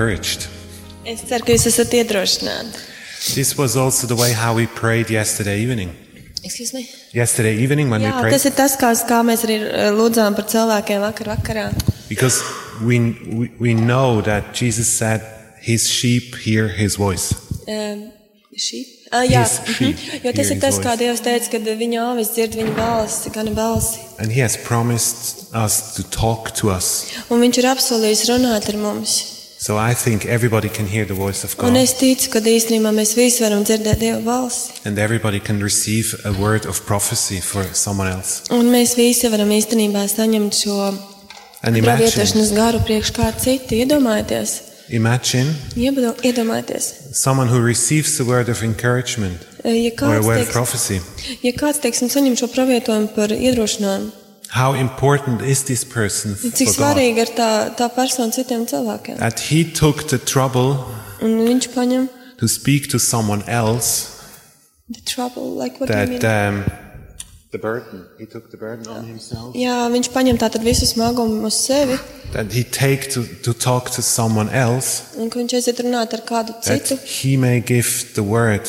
Encouraged. 0.03 0.49
Es 1.05 1.23
ceru, 1.27 1.45
ka 1.47 1.55
jūs 1.55 1.67
esat 1.71 1.95
iedrošināti. 1.99 2.79
This 3.35 3.57
was 3.59 3.77
also 3.77 4.07
the 4.07 4.17
way 4.17 4.33
how 4.33 4.55
we 4.55 4.67
prayed 4.67 5.11
yesterday 5.11 5.61
evening. 5.63 5.95
Excuse 6.45 6.75
me? 6.75 6.89
Yesterday 7.13 7.55
evening 7.63 7.91
when 7.91 8.03
Jā, 8.03 8.17
we 8.17 8.23
prayed, 8.23 8.35
tas 8.35 8.47
ir 8.47 8.55
tas, 8.59 8.75
kā, 8.79 8.91
kā 9.07 9.21
mēs 9.27 9.45
arī 9.47 9.61
eh, 9.63 9.91
lūdzām 9.95 10.35
par 10.35 10.47
cilvēkiem 10.51 11.03
vakar 11.03 11.31
vakarā. 11.37 11.69
because 12.09 12.43
we, 12.83 12.99
we 13.31 13.51
we 13.59 13.75
know 13.75 14.21
that 14.23 14.53
Jesus 14.55 14.89
said, 14.89 15.23
"His 15.61 15.89
sheep 15.89 16.35
hear 16.35 16.69
His 16.69 16.97
voice." 16.97 17.35
Um, 17.69 18.11
šī? 18.59 18.83
Ah, 19.13 19.23
jā, 19.23 19.43
His 19.45 19.77
sheep 19.77 19.97
mhm. 19.97 20.25
jo 20.27 20.33
tas 20.33 20.49
hear 20.49 20.57
ir 20.57 20.61
tas, 20.61 20.75
his 20.75 20.85
kā 20.85 20.95
voice. 20.95 21.03
Dievs 21.03 21.23
teica, 21.23 21.51
kad 21.55 21.71
viņa 21.83 22.01
āvis 22.11 22.33
dzird 22.35 22.59
viņa 22.59 22.75
balsi, 22.79 23.31
gan 23.31 23.55
balsi. 23.55 24.03
And 24.19 24.33
He 24.33 24.43
has 24.43 24.57
promised 24.57 25.47
us 25.55 25.95
to 25.95 26.03
talk 26.03 26.51
to 26.59 26.71
us. 26.75 27.13
Un 27.31 27.39
viņš 27.43 27.63
ir 27.63 27.71
apsolījis 27.71 28.27
runāt 28.31 28.67
ar 28.69 28.83
mums. 28.83 29.42
So 29.63 29.77
I 29.79 29.95
think 29.95 30.25
everybody 30.27 30.69
can 30.69 30.87
hear 30.87 31.05
the 31.07 31.15
voice 31.15 31.45
of 31.45 31.55
Un 31.63 31.75
God, 31.75 31.77
es 31.85 31.93
ticu, 31.95 32.31
ka 32.35 32.41
īstenībā 32.41 32.91
mēs 32.97 33.13
visi 33.15 33.45
varam 33.45 33.63
dzirdēt 33.63 34.01
Dieva 34.01 34.21
balsi. 34.25 34.73
and 34.85 34.99
everybody 34.99 35.39
can 35.39 35.61
receive 35.63 36.17
a 36.25 36.33
word 36.33 36.67
of 36.67 36.81
prophecy 36.85 37.39
for 37.41 37.63
someone 37.73 38.09
else. 38.11 38.43
Un 38.51 38.67
mēs 38.75 38.97
visi 38.99 39.29
varam 39.31 39.49
īstenībā 39.55 40.03
saņemt 40.11 40.53
šo 40.65 40.99
And 41.63 41.77
imagine, 41.77 41.85
pravietošanas 42.11 42.51
garu 42.57 42.81
priekš 42.83 43.13
kā 43.15 43.29
citi. 43.39 43.85
Iedomājieties, 43.87 44.51
imagine 44.91 45.55
Iedo- 45.77 46.17
iedomājieties. 46.27 47.15
someone 47.15 47.47
who 47.47 47.61
receives 47.63 48.17
the 48.17 48.25
word 48.25 48.49
of 48.49 48.65
encouragement 48.65 49.39
Ja 49.65 49.71
or 49.71 49.77
a 49.77 49.91
kāds, 49.95 50.27
word 50.27 50.41
of 50.41 50.47
teiks, 50.49 50.53
prophecy. 50.53 51.01
ja 51.43 51.53
kāds 51.53 51.79
teiksim, 51.79 52.09
saņem 52.11 52.35
šo 52.35 52.49
pravietojumu 52.51 53.15
par 53.15 53.29
iedrošinājumu, 53.29 54.11
How 54.53 54.75
important 54.77 55.41
is 55.41 55.65
this 55.65 55.83
person 55.85 56.35
cik 56.37 56.53
for 56.53 56.65
God? 56.67 56.77
svarīgi 56.77 57.23
ir 57.25 57.31
tā, 57.37 57.51
tā 57.79 57.87
persona 57.95 58.33
citiem 58.37 58.67
cilvēkiem. 58.69 59.17
That 59.19 59.41
he 59.49 59.65
took 59.65 60.05
the 60.13 60.19
trouble 60.19 60.77
Un 61.23 61.39
viņš 61.47 61.69
paņem 61.73 62.09
to 62.39 62.49
speak 62.49 62.91
to 62.91 62.99
someone 62.99 63.43
else 63.49 64.11
the 64.91 65.01
trouble, 65.07 65.55
like 65.57 65.81
what 65.81 65.89
do 65.89 65.95
you 65.97 66.19
that 66.21 66.53
mean? 66.53 66.59
um, 66.59 66.65
the 67.53 67.59
burden 67.59 68.05
he 68.19 68.27
took 68.27 68.51
the 68.51 68.59
burden 68.59 68.85
on 68.93 69.07
himself 69.07 69.55
Jā, 69.57 69.87
viņš 69.93 70.11
paņem 70.13 70.37
tātad 70.43 70.61
visu 70.67 70.85
smagumu 70.91 71.47
uz 71.49 71.57
sevi, 71.57 71.97
that 72.33 72.53
he 72.53 72.63
take 72.65 73.09
to, 73.15 73.25
to 73.47 73.55
talk 73.55 73.89
to 73.97 74.03
someone 74.03 74.51
else 74.53 75.15
un 75.17 75.31
ka 75.33 75.39
viņš 75.41 75.57
aiziet 75.61 75.81
runāt 75.87 76.13
ar 76.13 76.27
kādu 76.29 76.53
that 76.61 76.85
citu, 76.85 76.99
he 77.07 77.37
may 77.37 77.61
give 77.61 78.13
the 78.19 78.25
word 78.25 78.69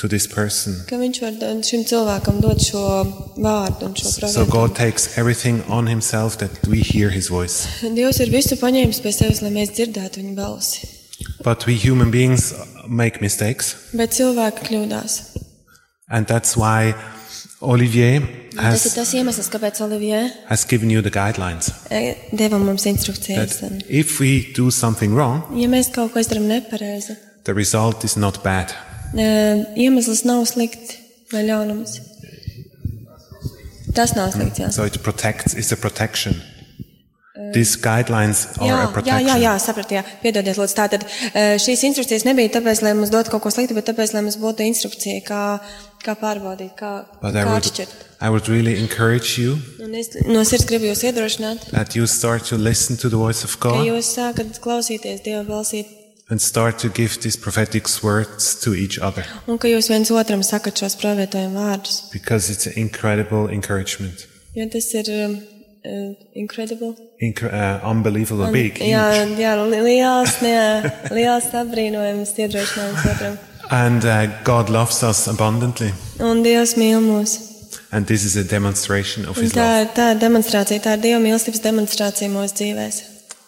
to 0.00 0.08
this 0.08 0.26
person 0.28 0.74
ka 0.88 0.98
viņš 1.00 1.20
var 1.24 1.36
dot 1.40 1.64
šim 1.64 1.84
cilvēkam 1.88 2.40
dot 2.44 2.60
šo 2.60 2.82
vārdu 3.40 3.88
un 3.88 3.94
šo 3.96 4.10
so 4.10 4.20
pravietojumu. 4.20 4.52
God 4.52 4.74
takes 4.76 5.16
everything 5.18 5.62
on 5.68 5.86
himself 5.88 6.36
that 6.42 6.50
we 6.68 6.82
hear 6.84 7.08
his 7.10 7.28
voice 7.32 7.64
Dievs 7.82 8.20
ir 8.20 8.30
visu 8.34 8.58
paņēmis 8.60 9.00
pie 9.04 9.12
sevis, 9.16 9.40
lai 9.42 9.50
mēs 9.54 9.72
dzirdētu 9.76 10.20
viņa 10.22 10.34
balsi. 10.36 10.88
but 11.44 11.66
we 11.66 11.74
human 11.80 12.10
beings 12.10 12.52
make 12.88 13.20
mistakes 13.24 13.74
Bet 13.96 14.12
cilvēki 14.18 14.68
kļūdās. 14.68 15.20
and 16.10 16.26
that's 16.26 16.56
why 16.56 16.94
Olivier 17.60 18.20
Tas 18.56 18.84
ir 18.84 18.90
has, 18.90 18.94
tas 18.94 19.10
iemesls, 19.16 19.48
kāpēc 19.52 19.80
Olivier 19.84 20.30
has 20.48 20.64
given 20.64 20.90
you 20.90 21.02
the 21.02 21.10
guidelines 21.12 21.70
eh, 21.90 22.14
deva 22.32 22.58
mums 22.58 22.84
instrukcijas. 22.88 23.58
that 23.60 23.70
Un, 23.72 23.80
if 23.88 24.18
we 24.20 24.52
do 24.56 24.70
something 24.70 25.12
wrong 25.14 25.42
Ja 25.56 25.68
mēs 25.68 25.90
kaut 25.92 26.12
ko 26.12 26.20
izdarām 26.20 26.46
nepareizi, 26.48 27.16
the 27.44 27.54
result 27.54 28.04
is 28.04 28.16
not 28.16 28.42
bad 28.44 28.72
eh, 28.72 28.95
iemesls 29.14 30.24
nav 30.26 30.44
slikti 30.48 30.98
vai 31.32 31.44
ļaunums. 31.46 32.00
Tas 33.96 34.12
nav 34.16 34.32
slikts. 34.34 34.60
Jā, 34.60 34.70
So 34.72 34.84
it 34.84 34.98
protects, 35.02 35.54
it's 35.54 35.72
a 35.72 35.76
protection. 35.76 36.42
These 37.52 37.76
guidelines 37.80 38.46
are 38.58 38.66
jā, 38.66 38.76
a 38.76 38.84
jā, 38.86 38.92
protection. 38.92 39.26
jā, 39.28 39.36
jā 39.44 39.52
sapratu. 39.60 39.94
Jā. 39.94 40.02
Piedodiet, 40.22 40.56
lūdzu. 40.58 40.74
Tātad 40.76 41.04
šīs 41.62 41.84
instrukcijas 41.88 42.24
nebija 42.26 42.50
tāpēc, 42.56 42.80
lai 42.82 42.92
mums 42.96 43.12
dotu 43.12 43.30
kaut 43.32 43.44
ko 43.44 43.52
sliktu, 43.52 43.76
bet 43.76 43.86
tāpēc, 43.90 44.12
lai 44.16 44.22
mums 44.26 44.36
būtu 44.40 44.64
instrukcija, 44.66 45.20
kā, 45.24 45.42
kā 46.04 46.16
pārbaudīt, 46.20 46.72
kā, 46.76 46.92
But 47.22 47.36
I 47.36 47.44
kā 47.44 47.52
would, 47.52 47.68
atšķirt. 47.68 47.94
I 48.20 48.30
would 48.32 48.48
really 48.48 48.78
encourage 48.80 49.36
you 49.38 49.58
Un 49.84 49.94
es 49.94 50.08
no 50.24 50.42
sirds 50.48 50.64
gribu 50.68 50.88
jūs 50.88 51.04
iedrošināt, 51.04 51.68
that 51.76 51.94
you 51.94 52.06
start 52.08 52.44
to 52.48 52.56
listen 52.56 52.96
to 52.96 53.08
the 53.12 53.16
voice 53.20 53.44
of 53.44 53.56
ka 53.60 53.70
God 53.76 53.84
jūs 53.86 54.08
sākat 54.16 54.56
klausīties 54.64 55.20
Dieva 55.24 55.44
balsī 55.44 55.84
and 56.30 56.40
start 56.42 56.78
to 56.78 56.88
give 56.88 57.20
these 57.22 57.36
prophetic 57.38 57.86
words 58.02 58.54
to 58.64 58.74
each 58.74 58.98
other 58.98 59.24
un 59.46 59.58
ka 59.58 59.68
jūs 59.68 59.88
viens 59.92 60.10
otram 60.10 60.42
sakat 60.42 60.74
šos 60.82 60.96
pravietojumu 61.02 61.58
vārdus. 61.58 62.00
because 62.12 62.50
it's 62.52 62.66
an 62.66 62.72
incredible 62.76 63.48
encouragement. 63.48 64.26
Jo 64.54 64.66
tas 64.72 64.88
ir 64.94 65.06
um, 65.26 65.34
uh, 65.84 66.14
incredible. 66.34 66.94
Incre- 67.22 67.52
uh, 67.52 67.80
unbelievable, 67.90 68.44
Un- 68.46 68.52
big, 68.52 68.78
jā, 68.80 69.02
huge. 69.14 69.38
jā, 69.40 69.52
li- 69.70 69.82
liels, 69.88 70.34
jā, 70.42 70.64
liels 71.12 71.50
apbrīnojums, 71.62 72.32
iedrošinājums 72.44 73.04
otram. 73.14 73.38
And 73.70 74.04
uh, 74.04 74.26
God 74.44 74.68
loves 74.70 75.02
us 75.02 75.26
abundantly. 75.26 75.92
Un 76.20 76.42
Dievs 76.44 76.76
mīl 76.78 77.00
mūs. 77.02 77.36
And 77.92 78.06
this 78.06 78.24
is 78.24 78.36
a 78.36 78.44
demonstration 78.44 79.26
of 79.26 79.36
Un 79.38 79.44
His 79.44 79.52
tā, 79.52 79.64
love. 79.84 79.94
tā 79.96 80.10
ir 80.14 80.20
demonstrācija, 80.22 80.80
tā 80.82 80.96
ir 80.96 81.02
Dieva 81.02 81.20
mīlestības 81.22 81.62
demonstrācija 81.64 82.28
mūsu 82.30 82.54
dzīvēs. 82.60 83.00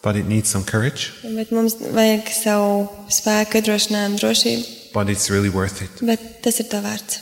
But 0.03 0.17
it 0.17 0.27
needs 0.29 0.49
some 0.49 0.65
courage, 0.65 1.11
Bet 1.25 1.51
mums 1.51 1.75
vajag 1.81 2.29
savu 2.31 2.89
spēku, 3.11 3.59
iedrošinājumu, 3.59 4.19
drošību. 4.21 4.93
but 4.95 5.09
it's 5.09 5.29
really 5.31 5.51
worth 5.51 5.83
it. 5.83 5.91
Bet 6.03 6.43
tas 6.43 6.61
ir 6.61 6.67
tā 6.71 6.81
vērts. 6.83 7.19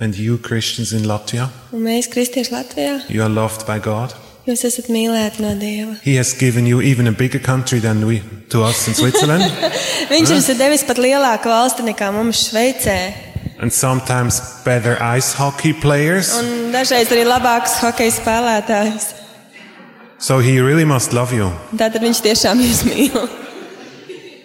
And 0.00 0.14
you, 0.16 0.38
Christians 0.38 0.92
in 0.92 1.04
Latvia, 1.06 1.48
Un 1.72 1.80
mēs, 1.82 2.08
kristieši 2.10 2.50
Latvijā, 2.52 3.00
you 3.10 3.22
are 3.22 3.28
loved 3.30 3.66
by 3.66 3.78
God. 3.78 4.14
jūs 4.46 4.64
esat 4.64 4.86
mīlēti 4.88 5.40
no 5.40 5.54
Dieva. 5.60 5.96
He 6.02 6.16
has 6.16 6.32
given 6.34 6.66
you 6.66 6.80
even 6.80 7.06
a 7.06 7.12
bigger 7.12 7.38
country 7.38 7.78
than 7.80 8.04
we 8.06 8.22
to 8.50 8.62
us 8.64 8.88
in 8.88 8.94
Switzerland, 8.94 9.42
Viņš 10.10 10.30
jums 10.34 10.48
ir 10.48 10.58
devis 10.58 10.82
pat 10.88 10.96
lielāku 10.98 11.46
valsti 11.50 11.82
nekā 11.86 12.10
mums 12.14 12.48
Šveicē. 12.50 12.98
and 13.60 13.72
sometimes 13.72 14.40
better 14.64 14.96
ice 15.02 15.32
hockey 15.34 15.72
players. 15.72 16.32
Un 16.38 16.70
dažreiz 16.72 17.10
arī 17.10 17.24
labāks 17.26 17.78
hokeja 17.82 18.12
spēlētājs. 18.20 19.08
So 20.18 20.38
he 20.40 20.58
really 20.60 20.84
must 20.84 21.12
love 21.12 21.32
you. 21.32 21.52
Tātad 21.76 22.02
viņš 22.02 22.22
tiešām 22.24 22.58
jūs 22.64 22.82
mīl. 22.88 23.28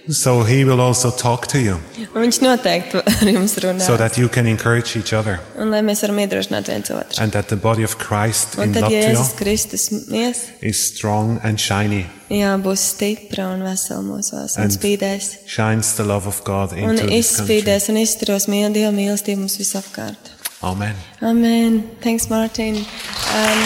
So 0.09 0.43
he 0.43 0.65
will 0.65 0.82
also 0.82 1.09
talk 1.11 1.47
to 1.47 1.57
you, 1.59 1.78
Un 2.13 2.26
viņš 2.26 2.41
noteikti 2.43 2.99
ar 2.99 3.30
jums 3.32 3.53
runā. 3.63 3.80
so 3.82 3.95
that 3.95 4.17
you 4.17 4.28
can 4.28 4.45
encourage 4.47 4.97
each 4.97 5.13
other, 5.13 5.39
Un 5.57 5.71
lai 5.71 5.80
mēs 5.80 6.01
varam 6.03 6.19
iedrošināt 6.19 6.67
viens 6.67 6.89
otru. 6.91 7.21
and 7.24 7.32
that 7.32 7.47
the 7.47 7.55
body 7.55 7.84
of 7.84 7.97
Christ 7.97 8.57
Un 8.57 8.63
in 8.65 8.74
tad 8.74 8.84
Latvia 8.84 9.13
Jēzus 9.13 9.32
Kristus 9.39 9.89
mies, 10.11 10.41
is 10.61 10.78
strong 10.78 11.39
and 11.41 11.57
shiny, 11.57 12.05
jā, 12.30 12.51
būs 12.61 12.84
stipra 12.97 13.53
un 13.53 13.61
vesela 13.63 14.03
mūsos 14.03 14.57
un 14.57 14.63
And 14.63 14.71
spīdēs. 14.76 15.38
shines 15.47 15.93
the 15.95 16.03
love 16.03 16.28
of 16.28 16.43
God 16.43 16.74
Un 16.74 16.80
into 16.99 17.07
this 17.07 17.38
country. 17.38 17.61
izspīdēs 17.63 17.88
un 17.89 17.95
izturos 18.03 18.47
mīl 18.51 18.74
Dieva 18.76 18.91
mīlestību 18.91 19.38
mums 19.39 19.55
visapkārt. 19.57 20.34
Amen. 20.61 20.95
Amen. 21.21 21.84
Thanks, 22.01 22.30
Martin. 22.30 22.76
Um, 22.76 23.63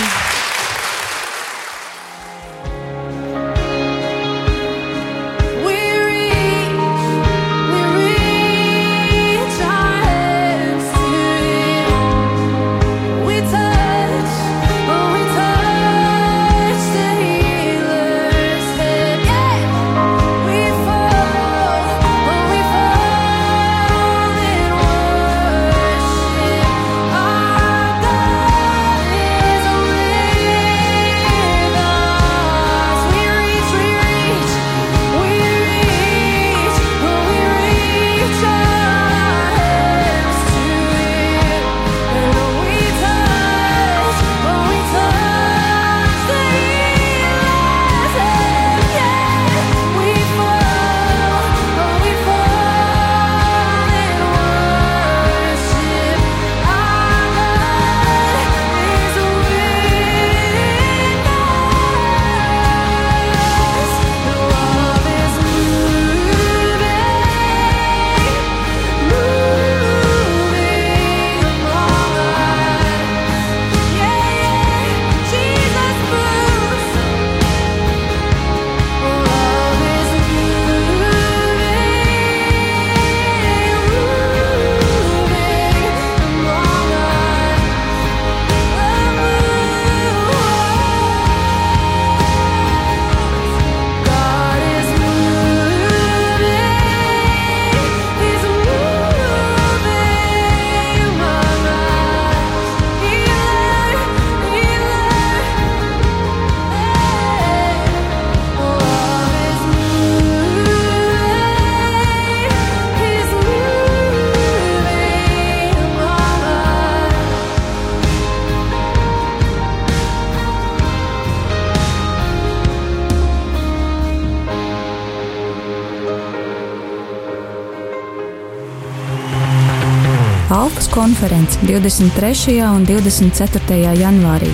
Alpas 130.77 130.93
konference 130.93 131.57
23. 131.65 132.61
un 132.69 132.83
24. 132.85 133.97
janvārī 133.97 134.51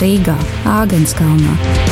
Rīgā, 0.00 0.38
Āgenskalnā. 0.64 1.85